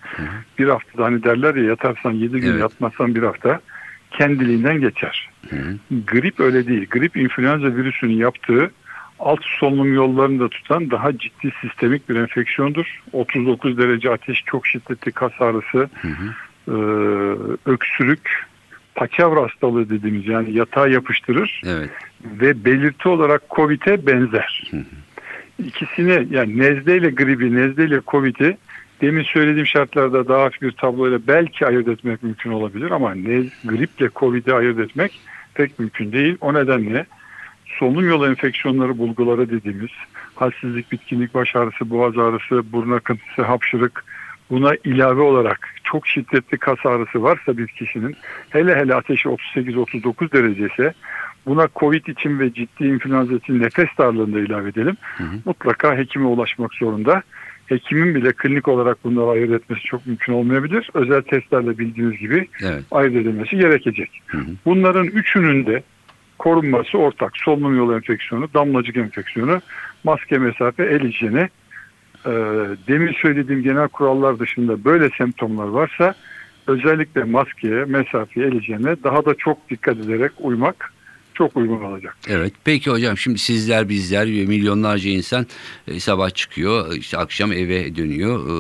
Bir 0.60 0.68
haftada 0.68 1.06
hani 1.06 1.24
derler 1.24 1.56
ya 1.56 1.64
yatarsan 1.64 2.12
7 2.12 2.40
gün 2.40 2.52
Evet. 2.52 2.62
yatmazsan 2.62 3.16
bir 3.16 3.24
hafta 3.24 3.60
kendiliğinden 4.12 4.82
geçer. 4.82 5.30
Hı 5.50 5.56
hı. 5.56 5.76
Grip 6.08 6.40
öyle 6.40 6.68
değil. 6.68 6.88
Grip 6.90 7.18
influenza 7.18 7.76
virüsünün 7.76 8.18
yaptığı 8.18 8.72
alt 9.20 9.40
solunum 9.60 9.94
yollarını 9.94 10.40
da 10.40 10.50
tutan 10.50 10.92
daha 10.92 11.18
ciddi 11.18 11.52
sistemik 11.62 12.10
bir 12.10 12.16
enfeksiyondur. 12.16 13.02
39 13.14 13.78
derece 13.78 14.12
ateş, 14.12 14.44
çok 14.46 14.68
şiddetli 14.68 15.12
kas 15.12 15.32
ağrısı, 15.40 15.90
Hı 16.02 16.08
hı. 16.08 16.34
e, 16.68 16.76
öksürük, 17.66 18.46
paçavra 18.96 19.44
hastalığı 19.44 19.90
dediğimiz 19.90 20.28
yani 20.28 20.54
yatağa 20.54 20.88
yapıştırır 20.88 21.62
Evet. 21.66 21.90
ve 22.24 22.66
belirti 22.66 23.10
olarak 23.10 23.42
COVID'e 23.50 24.08
benzer. 24.08 24.72
Hı 24.72 24.78
hı. 24.78 24.84
İkisini 25.64 26.28
yani 26.36 26.58
nezle 26.58 26.98
ile 26.98 27.10
gribi, 27.10 27.56
nezle 27.56 27.86
ile 27.86 28.02
COVID'i 28.08 28.58
demin 29.02 29.24
söylediğim 29.24 29.68
şartlarda 29.68 30.28
daha 30.28 30.42
hafif 30.44 30.62
bir 30.62 30.72
tabloyla 30.72 31.20
belki 31.28 31.66
ayırt 31.66 31.88
etmek 31.88 32.24
mümkün 32.24 32.52
olabilir 32.52 32.92
ama 32.92 33.16
nez, 33.16 33.46
griple 33.64 34.10
COVID'i 34.16 34.54
ayırt 34.54 34.80
etmek 34.80 35.20
pek 35.54 35.80
mümkün 35.80 36.12
değil. 36.12 36.38
O 36.42 36.54
nedenle 36.54 37.06
solunum 37.80 38.10
yolu 38.10 38.28
enfeksiyonları 38.28 38.98
bulguları 38.98 39.50
dediğimiz 39.50 39.90
halsizlik, 40.36 40.92
bitkinlik, 40.92 41.34
baş 41.34 41.56
ağrısı, 41.56 41.90
boğaz 41.90 42.18
ağrısı, 42.18 42.72
burun 42.74 42.92
akıntısı, 42.92 43.42
hapşırık 43.42 44.04
buna 44.50 44.72
ilave 44.84 45.22
olarak 45.22 45.70
çok 45.84 46.08
şiddetli 46.08 46.58
kas 46.58 46.86
ağrısı 46.86 47.24
varsa 47.24 47.58
bir 47.58 47.68
kişinin 47.68 48.16
hele 48.50 48.76
hele 48.76 48.96
ateşi 48.96 49.30
38-39 49.30 50.32
derece 50.32 50.66
ise 50.74 50.94
buna 51.46 51.68
COVID 51.76 52.06
için 52.06 52.40
ve 52.40 52.54
ciddi 52.54 52.84
influenza 52.88 53.34
için 53.34 53.60
nefes 53.62 53.90
darlığını 53.98 54.36
da 54.36 54.40
ilave 54.40 54.70
edelim. 54.70 54.98
hı. 55.18 55.24
Mutlaka 55.46 55.98
hekime 55.98 56.26
ulaşmak 56.26 56.74
zorunda. 56.74 57.24
Hekimin 57.66 58.16
bile 58.16 58.32
klinik 58.32 58.68
olarak 58.68 59.04
bunları 59.04 59.30
ayırt 59.30 59.52
etmesi 59.52 59.84
çok 59.84 60.06
mümkün 60.06 60.34
olmayabilir. 60.34 60.90
Özel 60.94 61.22
testlerle 61.22 61.78
bildiğiniz 61.78 62.18
gibi 62.18 62.48
Evet. 62.62 62.84
ayırt 62.92 63.16
edilmesi 63.16 63.58
gerekecek. 63.58 64.22
Hı 64.26 64.38
hı. 64.38 64.46
Bunların 64.66 65.06
üçünün 65.06 65.66
de 65.66 65.84
korunması 66.38 66.98
ortak. 66.98 67.38
Solunum 67.38 67.78
yolu 67.78 67.96
enfeksiyonu, 67.96 68.48
damlacık 68.54 68.98
enfeksiyonu, 68.98 69.62
maske 70.04 70.38
mesafe, 70.38 70.84
el 70.84 71.04
hijyeni. 71.04 71.50
Ee, 72.26 72.32
demin 72.88 73.14
söylediğim 73.14 73.64
genel 73.64 73.88
kurallar 73.88 74.40
dışında 74.40 74.84
böyle 74.84 75.10
semptomlar 75.18 75.68
varsa 75.68 76.14
özellikle 76.68 77.24
maskeye, 77.24 77.86
mesafeye, 77.86 78.48
el 78.48 78.60
hijyenine 78.60 78.96
daha 79.04 79.26
da 79.26 79.34
çok 79.34 79.70
dikkat 79.70 79.98
ederek 79.98 80.32
uymak 80.40 80.94
çok 81.36 81.58
uygun 81.58 81.82
olacak. 81.82 82.18
Evet. 82.28 82.54
Peki 82.64 82.92
hocam 82.92 83.18
şimdi 83.18 83.38
sizler 83.38 83.90
bizler 83.90 84.26
milyonlarca 84.28 85.10
insan 85.10 85.46
e, 85.88 86.00
sabah 86.00 86.30
çıkıyor 86.30 86.96
işte 86.98 87.18
akşam 87.18 87.52
eve 87.52 87.96
dönüyor. 87.96 88.40
E, 88.40 88.56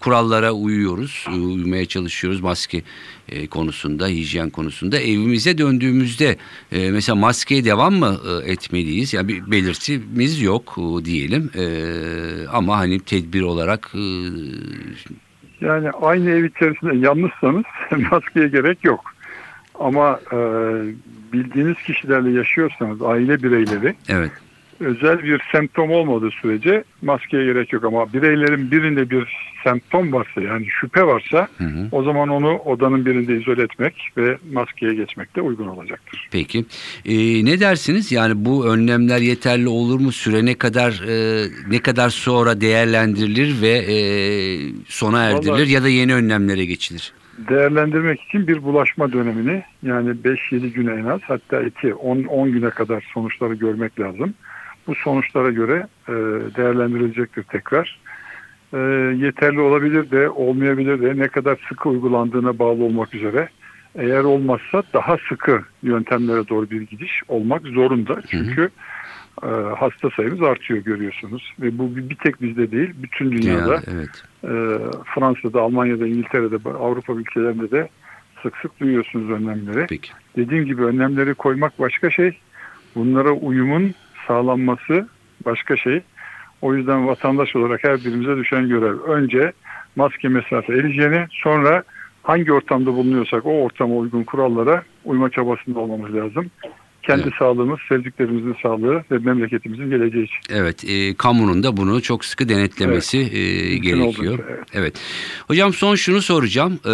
kurallara 0.00 0.52
uyuyoruz. 0.52 1.26
e, 1.28 1.34
Uymaya 1.34 1.86
çalışıyoruz 1.86 2.40
maske 2.40 2.82
e, 3.28 3.46
konusunda, 3.46 4.06
hijyen 4.06 4.50
konusunda. 4.50 4.98
Evimize 4.98 5.58
döndüğümüzde 5.58 6.36
e, 6.72 6.90
mesela 6.90 7.16
maskeye 7.16 7.64
devam 7.64 7.94
mı 7.94 8.16
e, 8.46 8.52
etmeliyiz? 8.52 9.14
Yani 9.14 9.28
bir 9.28 9.50
belirtimiz 9.50 10.42
yok 10.42 10.76
e, 10.78 11.04
diyelim. 11.04 11.50
E, 11.58 11.64
ama 12.52 12.78
hani 12.78 13.00
tedbir 13.00 13.42
olarak 13.42 13.90
e, 13.94 14.04
Yani 15.60 15.90
aynı 15.90 16.30
ev 16.30 16.44
içerisinde 16.44 16.96
yalnızsanız 17.06 17.64
maskeye 18.12 18.48
gerek 18.48 18.84
yok. 18.84 19.11
Ama 19.82 20.20
e, 20.32 20.36
bildiğiniz 21.32 21.76
kişilerle 21.86 22.30
yaşıyorsanız 22.30 23.02
aile 23.02 23.42
bireyleri 23.42 23.94
evet. 24.08 24.30
özel 24.80 25.24
bir 25.24 25.42
semptom 25.52 25.90
olmadığı 25.90 26.30
sürece 26.30 26.84
maskeye 27.02 27.44
gerek 27.44 27.72
yok. 27.72 27.84
Ama 27.84 28.12
bireylerin 28.12 28.70
birinde 28.70 29.10
bir 29.10 29.36
semptom 29.64 30.12
varsa 30.12 30.40
yani 30.40 30.66
şüphe 30.80 31.02
varsa 31.02 31.48
Hı 31.58 31.64
hı. 31.64 31.88
o 31.92 32.02
zaman 32.02 32.28
onu 32.28 32.56
odanın 32.56 33.06
birinde 33.06 33.36
izole 33.40 33.62
etmek 33.62 33.94
ve 34.16 34.38
maskeye 34.52 34.94
geçmek 34.94 35.36
de 35.36 35.40
uygun 35.40 35.66
olacaktır. 35.68 36.28
Peki. 36.32 36.64
Ee, 37.04 37.44
ne 37.44 37.60
dersiniz? 37.60 38.12
Yani 38.12 38.44
bu 38.44 38.66
önlemler 38.66 39.18
yeterli 39.18 39.68
olur 39.68 40.00
mu? 40.00 40.12
Süre 40.12 40.44
ne 40.44 40.54
kadar 40.54 41.02
e, 41.08 41.46
ne 41.70 41.78
kadar 41.78 42.10
sonra 42.10 42.60
değerlendirilir 42.60 43.62
ve 43.62 43.68
e, 43.68 43.96
sona 44.88 45.24
erdirilir 45.24 45.52
Vallahi- 45.52 45.70
ya 45.72 45.82
da 45.82 45.88
yeni 45.88 46.14
önlemlere 46.14 46.64
geçilir? 46.64 47.12
Değerlendirmek 47.38 48.20
için 48.20 48.48
bir 48.48 48.62
bulaşma 48.62 49.12
dönemini 49.12 49.62
yani 49.82 50.10
5-7 50.10 50.68
güne 50.68 50.92
en 50.92 51.04
az 51.04 51.20
hatta 51.22 51.62
2 51.62 51.94
10, 51.94 52.24
10 52.24 52.52
güne 52.52 52.70
kadar 52.70 53.10
sonuçları 53.14 53.54
görmek 53.54 54.00
lazım. 54.00 54.34
bu 54.86 54.94
sonuçlara 54.94 55.50
göre 55.50 55.86
e, 56.08 56.12
değerlendirilecektir 56.56 57.42
tekrar. 57.42 58.00
E, 58.72 58.78
yeterli 59.16 59.60
olabilir 59.60 60.10
de 60.10 60.28
olmayabilir 60.28 61.02
de 61.02 61.22
ne 61.22 61.28
kadar 61.28 61.58
sıkı 61.68 61.88
uygulandığına 61.88 62.58
bağlı 62.58 62.84
olmak 62.84 63.14
üzere. 63.14 63.48
Eğer 63.94 64.24
olmazsa 64.24 64.82
daha 64.94 65.16
sıkı 65.28 65.62
yöntemlere 65.82 66.48
doğru 66.48 66.70
bir 66.70 66.80
gidiş 66.80 67.22
olmak 67.28 67.62
zorunda. 67.62 68.22
Çünkü 68.30 68.62
e, 68.62 68.68
hasta 69.78 70.10
sayımız 70.10 70.42
artıyor 70.42 70.80
görüyorsunuz. 70.80 71.54
Ve 71.60 71.78
bu 71.78 71.96
bir 71.96 72.16
tek 72.16 72.42
bizde 72.42 72.70
değil, 72.70 72.90
bütün 73.02 73.32
dünyada. 73.32 73.58
Dünyada, 73.58 73.82
evet. 73.92 74.22
E, 74.44 74.50
Fransa'da, 75.14 75.60
Almanya'da, 75.60 76.06
İngiltere'de, 76.06 76.68
Avrupa 76.68 77.12
ülkelerinde 77.12 77.70
de 77.70 77.88
sık 78.42 78.56
sık 78.56 78.80
duyuyorsunuz 78.80 79.30
önlemleri. 79.30 79.86
Peki. 79.88 80.12
Dediğim 80.36 80.64
gibi 80.64 80.84
önlemleri 80.84 81.34
koymak 81.34 81.78
başka 81.78 82.10
şey. 82.10 82.38
Bunlara 82.94 83.30
uyumun 83.30 83.94
sağlanması 84.26 85.08
başka 85.44 85.76
şey. 85.76 86.00
O 86.62 86.74
yüzden 86.74 87.06
vatandaş 87.06 87.56
olarak 87.56 87.84
her 87.84 87.98
birimize 87.98 88.36
düşen 88.36 88.68
görev. 88.68 89.00
Önce 89.00 89.52
maske, 89.96 90.28
mesafe, 90.28 90.72
el 90.72 90.88
hijyeni, 90.88 91.26
sonra 91.30 91.82
hangi 92.22 92.52
ortamda 92.52 92.94
bulunuyorsak 92.94 93.46
o 93.46 93.62
ortama 93.62 93.94
uygun 93.94 94.24
kurallara 94.24 94.82
uyma 95.04 95.30
çabasında 95.30 95.78
olmamız 95.78 96.14
lazım. 96.14 96.50
Kendi 97.02 97.22
Evet. 97.22 97.32
sağlığımız, 97.38 97.78
sevdiklerimizin 97.88 98.56
sağlığı 98.62 99.04
ve 99.10 99.18
memleketimizin 99.18 99.90
geleceği 99.90 100.24
için. 100.24 100.36
Evet, 100.50 100.84
e, 100.84 101.14
kamunun 101.14 101.62
da 101.62 101.76
bunu 101.76 102.02
çok 102.02 102.24
sıkı 102.24 102.48
denetlemesi 102.48 103.18
e, 103.18 103.22
Mümkün 103.22 103.82
gerekiyor. 103.82 104.32
oldukça, 104.34 104.52
evet. 104.52 104.68
Evet. 104.72 104.94
Hocam 105.46 105.72
son 105.72 105.94
şunu 105.94 106.22
soracağım. 106.22 106.72
E, 106.86 106.92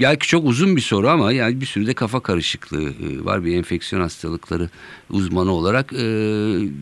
belki 0.00 0.28
çok 0.28 0.46
uzun 0.46 0.76
bir 0.76 0.80
soru 0.80 1.08
ama 1.08 1.32
yani 1.32 1.60
bir 1.60 1.66
sürü 1.66 1.86
de 1.86 1.94
kafa 1.94 2.20
karışıklığı 2.20 2.88
e, 2.88 3.24
var 3.24 3.44
bir 3.44 3.56
enfeksiyon 3.56 4.02
hastalıkları 4.02 4.68
uzmanı 5.10 5.52
olarak. 5.52 5.92
E, 5.92 6.04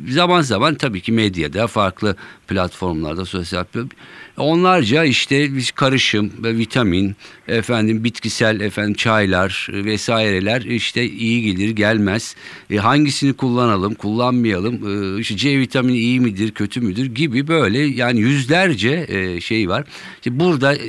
zaman 0.09 0.40
zaman 0.40 0.74
tabii 0.74 1.00
ki 1.00 1.12
medyada, 1.12 1.66
farklı 1.66 2.16
platformlarda, 2.48 3.24
sosyal 3.24 3.64
onlarca 4.37 5.04
işte 5.04 5.57
biz 5.57 5.70
karışım 5.70 6.33
ve 6.42 6.57
vitamin, 6.57 7.16
efendim 7.48 8.04
bitkisel 8.04 8.61
efendim 8.61 8.94
çaylar 8.94 9.68
e, 9.72 9.85
vesaireler 9.85 10.61
işte 10.62 11.04
iyi 11.04 11.42
gelir 11.42 11.70
gelmez. 11.70 12.37
E, 12.70 12.76
hangisini 12.76 13.32
kullanalım, 13.32 13.94
kullanmayalım. 13.94 14.74
E, 14.74 15.20
işte 15.20 15.36
C 15.36 15.58
vitamini 15.58 15.96
iyi 15.96 16.20
midir, 16.20 16.50
kötü 16.50 16.80
müdür 16.80 17.06
gibi 17.06 17.48
böyle 17.48 17.78
yani 17.78 18.20
yüzlerce 18.20 19.06
e, 19.08 19.40
şey 19.40 19.68
var. 19.68 19.84
İşte 20.14 20.40
burada 20.40 20.74
e, 20.74 20.88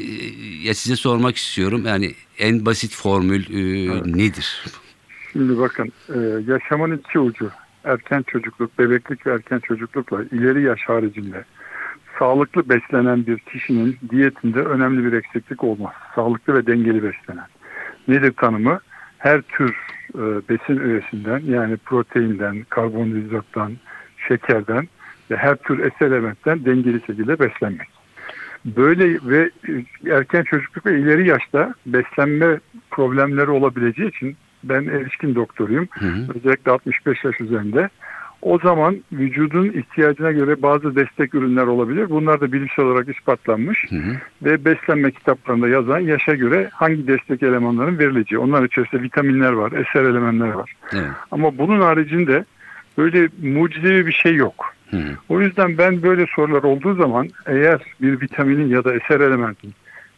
ya 0.64 0.74
size 0.74 0.96
sormak 0.96 1.36
istiyorum 1.38 1.84
yani 1.86 2.14
en 2.40 2.66
basit 2.66 2.96
formül 2.96 3.44
e, 3.50 3.88
nedir? 4.18 4.66
Şimdi 5.32 5.58
bakın 5.58 5.92
e, 6.10 6.20
yaşamın 6.48 6.98
iki 6.98 7.20
ucu 7.20 7.52
erken 7.84 8.24
çocukluk, 8.28 8.80
bebeklik 8.80 9.28
ve 9.28 9.32
erken 9.32 9.60
çocuklukla 9.60 10.24
ileri 10.24 10.62
yaş 10.62 10.82
haricinde 10.82 11.44
sağlıklı 12.20 12.70
beslenen 12.70 13.28
bir 13.28 13.40
kişinin 13.40 13.98
diyetinde 14.10 14.60
önemli 14.60 15.04
bir 15.04 15.18
eksiklik 15.18 15.64
olmaz. 15.64 15.94
Sağlıklı 16.16 16.54
ve 16.54 16.68
dengeli 16.68 17.04
beslenen. 17.04 17.48
Nedir 18.08 18.32
tanımı? 18.32 18.80
Her 19.20 19.42
tür 19.42 19.76
e, 20.16 20.22
besin 20.50 20.78
öğesinden 20.78 21.42
yani 21.46 21.78
proteinden, 21.78 22.66
karbonhidrattan, 22.70 23.72
şekerden 24.28 24.88
ve 25.32 25.38
her 25.38 25.56
tür 25.56 25.80
es 25.80 26.02
elementten 26.02 26.66
dengeli 26.66 27.00
şekilde 27.08 27.40
beslenmek. 27.40 27.88
Böyle 28.66 29.20
ve 29.24 29.50
erken 30.12 30.44
çocukluk 30.44 30.86
ve 30.86 31.00
ileri 31.00 31.28
yaşta 31.28 31.74
beslenme 31.86 32.60
problemleri 32.92 33.50
olabileceği 33.50 34.10
için 34.10 34.38
ben 34.64 34.86
erişkin 34.86 35.36
doktoruyum. 35.36 35.88
Hı 35.92 36.06
hı. 36.06 36.28
Özellikle 36.36 36.72
65 36.72 37.24
yaş 37.24 37.42
üzerinde. 37.42 37.90
O 38.42 38.60
zaman 38.60 38.98
vücudun 39.12 39.66
ihtiyacına 39.70 40.32
göre 40.32 40.62
bazı 40.62 40.96
destek 40.96 41.36
ürünler 41.36 41.64
olabilir. 41.64 42.10
Bunlar 42.10 42.42
da 42.42 42.52
bilimsel 42.52 42.86
olarak 42.86 43.10
ispatlanmış 43.10 43.86
Hı 43.90 43.96
hı. 43.96 44.16
ve 44.44 44.66
beslenme 44.66 45.12
kitaplarında 45.12 45.68
yazan 45.68 46.00
yaşa 46.00 46.36
göre 46.36 46.70
hangi 46.74 47.08
destek 47.08 47.44
elemanların 47.44 48.00
verileceği. 48.00 48.40
Onlar 48.40 48.64
içerisinde 48.64 49.02
vitaminler 49.02 49.52
var, 49.52 49.72
eser 49.72 50.04
elementler 50.04 50.50
var. 50.50 50.74
Evet. 50.94 51.12
Ama 51.32 51.58
bunun 51.58 51.82
haricinde 51.82 52.46
böyle 52.98 53.30
mucizevi 53.44 54.08
bir 54.08 54.12
şey 54.12 54.36
yok. 54.36 54.74
Hı 54.92 54.98
hı. 54.98 55.16
O 55.30 55.42
yüzden 55.42 55.78
ben 55.78 56.04
böyle 56.04 56.26
sorular 56.36 56.64
olduğu 56.64 56.96
zaman 56.96 57.30
eğer 57.46 57.82
bir 58.02 58.22
vitaminin 58.22 58.70
ya 58.70 58.84
da 58.84 58.94
eser 58.96 59.20
elementin, 59.20 59.74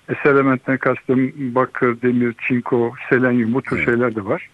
eser 0.09 0.31
elementten 0.33 0.77
kastım 0.77 1.31
bakır, 1.37 2.01
demir, 2.01 2.35
çinko, 2.47 2.93
selenyum 3.09 3.53
bu 3.53 3.61
tür 3.61 3.75
Evet. 3.75 3.85
şeyler 3.85 4.15
de 4.15 4.25
var. 4.25 4.49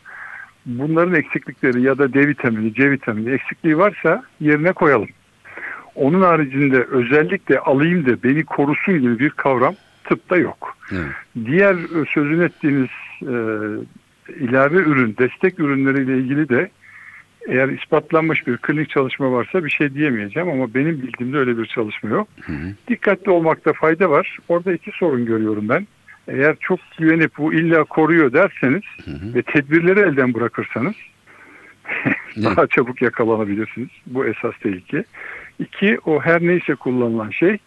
Bunların 0.67 1.15
eksiklikleri 1.15 1.81
ya 1.81 1.97
da 1.97 2.13
D 2.13 2.27
vitamini, 2.27 2.73
C 2.73 2.91
vitamini 2.91 3.29
eksikliği 3.29 3.77
varsa 3.77 4.23
yerine 4.39 4.71
koyalım. 4.71 5.09
Onun 5.95 6.21
haricinde 6.21 6.83
özellikle 6.83 7.59
alayım 7.59 8.05
da 8.05 8.23
beni 8.23 8.45
korusun 8.45 9.01
gibi 9.01 9.19
bir 9.19 9.29
kavram 9.29 9.75
tıpta 10.03 10.37
yok. 10.37 10.77
Evet. 10.91 11.45
Diğer 11.45 11.75
e, 11.75 12.05
sözün 12.13 12.41
ettiğiniz 12.41 12.89
e, 13.21 13.35
ilave 14.39 14.77
ürün, 14.77 15.15
destek 15.19 15.59
ürünleriyle 15.59 16.17
ilgili 16.17 16.49
de 16.49 16.69
eğer 17.47 17.69
ispatlanmış 17.69 18.47
bir 18.47 18.57
klinik 18.57 18.89
çalışma 18.89 19.31
varsa 19.31 19.65
bir 19.65 19.69
şey 19.69 19.93
diyemeyeceğim 19.93 20.49
ama 20.49 20.73
benim 20.73 21.01
bildiğimde 21.01 21.37
öyle 21.37 21.57
bir 21.57 21.65
çalışma 21.65 22.09
yok. 22.09 22.27
Hı 22.41 22.53
hı. 22.53 22.73
Dikkatli 22.87 23.31
olmakta 23.31 23.73
fayda 23.73 24.09
var. 24.09 24.37
Orada 24.47 24.73
iki 24.73 24.91
sorun 24.91 25.25
görüyorum 25.25 25.69
ben. 25.69 25.87
Eğer 26.27 26.55
çok 26.59 26.79
güvenip 26.97 27.37
bu 27.37 27.53
illa 27.53 27.83
koruyor 27.83 28.33
derseniz 28.33 28.83
Hı 29.05 29.11
hı. 29.11 29.33
ve 29.35 29.41
tedbirleri 29.41 29.99
elden 29.99 30.33
bırakırsanız 30.33 30.95
Evet. 32.37 32.45
daha 32.45 32.67
çabuk 32.67 33.01
yakalanabilirsiniz. 33.01 33.89
Bu 34.07 34.25
esas 34.25 34.53
tehlike. 34.63 35.03
İki, 35.59 35.99
o 36.05 36.21
her 36.21 36.41
neyse 36.41 36.75
kullanılan 36.75 37.29
şey 37.29 37.57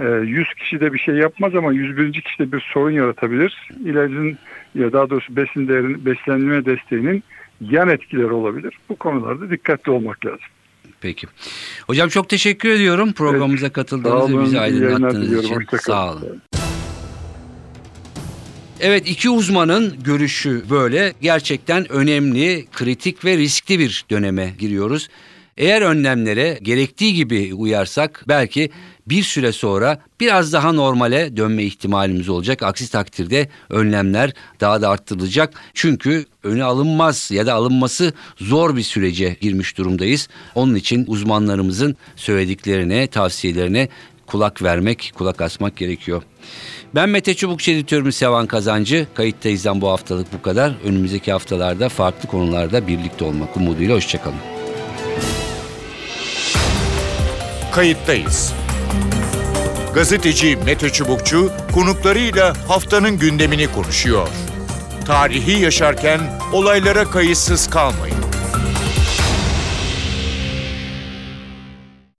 e, 0.00 0.04
100 0.04 0.54
kişi 0.54 0.80
de 0.80 0.92
bir 0.92 0.98
şey 0.98 1.14
yapmaz 1.14 1.54
ama 1.54 1.72
101. 1.72 2.20
kişide 2.20 2.52
bir 2.52 2.60
sorun 2.72 2.90
yaratabilir. 2.90 3.68
İlacın 3.84 4.38
ya 4.74 4.92
daha 4.92 5.10
doğrusu 5.10 5.36
besin 5.36 5.68
değerini, 5.68 6.04
beslenme 6.04 6.64
desteğinin 6.64 7.22
yan 7.60 7.88
etkileri 7.88 8.32
olabilir. 8.32 8.78
Bu 8.88 8.96
konularda 8.96 9.50
dikkatli 9.50 9.92
olmak 9.92 10.26
lazım. 10.26 10.40
Peki. 11.00 11.26
Hocam 11.86 12.08
çok 12.08 12.28
teşekkür 12.28 12.68
ediyorum 12.68 13.12
programımıza 13.12 13.66
Sağ 13.66 13.72
katıldığınız 13.72 14.36
ve 14.36 14.42
bizi 14.42 14.60
aydınlattığınız 14.60 15.44
için. 15.44 15.66
Sağ 15.76 16.12
olun. 16.12 16.42
Evet 18.82 19.08
iki 19.08 19.30
uzmanın 19.30 20.02
görüşü 20.04 20.64
böyle 20.70 21.12
gerçekten 21.20 21.92
önemli, 21.92 22.66
kritik 22.72 23.24
ve 23.24 23.36
riskli 23.36 23.78
bir 23.78 24.04
döneme 24.10 24.54
giriyoruz. 24.58 25.08
Eğer 25.56 25.82
önlemlere 25.82 26.58
gerektiği 26.62 27.14
gibi 27.14 27.54
uyarsak 27.54 28.24
belki 28.28 28.70
bir 29.06 29.22
süre 29.22 29.52
sonra 29.52 30.00
biraz 30.20 30.52
daha 30.52 30.72
normale 30.72 31.36
dönme 31.36 31.62
ihtimalimiz 31.62 32.28
olacak. 32.28 32.62
Aksi 32.62 32.90
takdirde 32.90 33.48
önlemler 33.70 34.32
daha 34.60 34.82
da 34.82 34.88
arttırılacak. 34.88 35.54
Çünkü 35.74 36.26
önü 36.42 36.64
alınmaz 36.64 37.30
ya 37.30 37.46
da 37.46 37.54
alınması 37.54 38.12
zor 38.36 38.76
bir 38.76 38.82
sürece 38.82 39.36
girmiş 39.40 39.78
durumdayız. 39.78 40.28
Onun 40.54 40.74
için 40.74 41.04
uzmanlarımızın 41.08 41.96
söylediklerine, 42.16 43.06
tavsiyelerine 43.06 43.88
kulak 44.30 44.62
vermek, 44.62 45.12
kulak 45.14 45.40
asmak 45.40 45.76
gerekiyor. 45.76 46.22
Ben 46.94 47.08
Mete 47.08 47.34
Çubukçu 47.34 47.70
editörümüz 47.70 48.16
Sevan 48.16 48.46
Kazancı. 48.46 49.06
Kayıttayız'dan 49.14 49.80
bu 49.80 49.88
haftalık 49.88 50.32
bu 50.32 50.42
kadar. 50.42 50.72
Önümüzdeki 50.84 51.32
haftalarda 51.32 51.88
farklı 51.88 52.28
konularda 52.28 52.86
birlikte 52.86 53.24
olmak 53.24 53.56
umuduyla 53.56 53.96
hoşçakalın. 53.96 54.36
Kayıttayız. 57.72 58.52
Gazeteci 59.94 60.58
Mete 60.66 60.90
Çubukçu 60.90 61.52
konuklarıyla 61.74 62.54
haftanın 62.68 63.18
gündemini 63.18 63.72
konuşuyor. 63.72 64.28
Tarihi 65.06 65.62
yaşarken 65.62 66.20
olaylara 66.52 67.04
kayıtsız 67.04 67.70
kalmayın. 67.70 68.29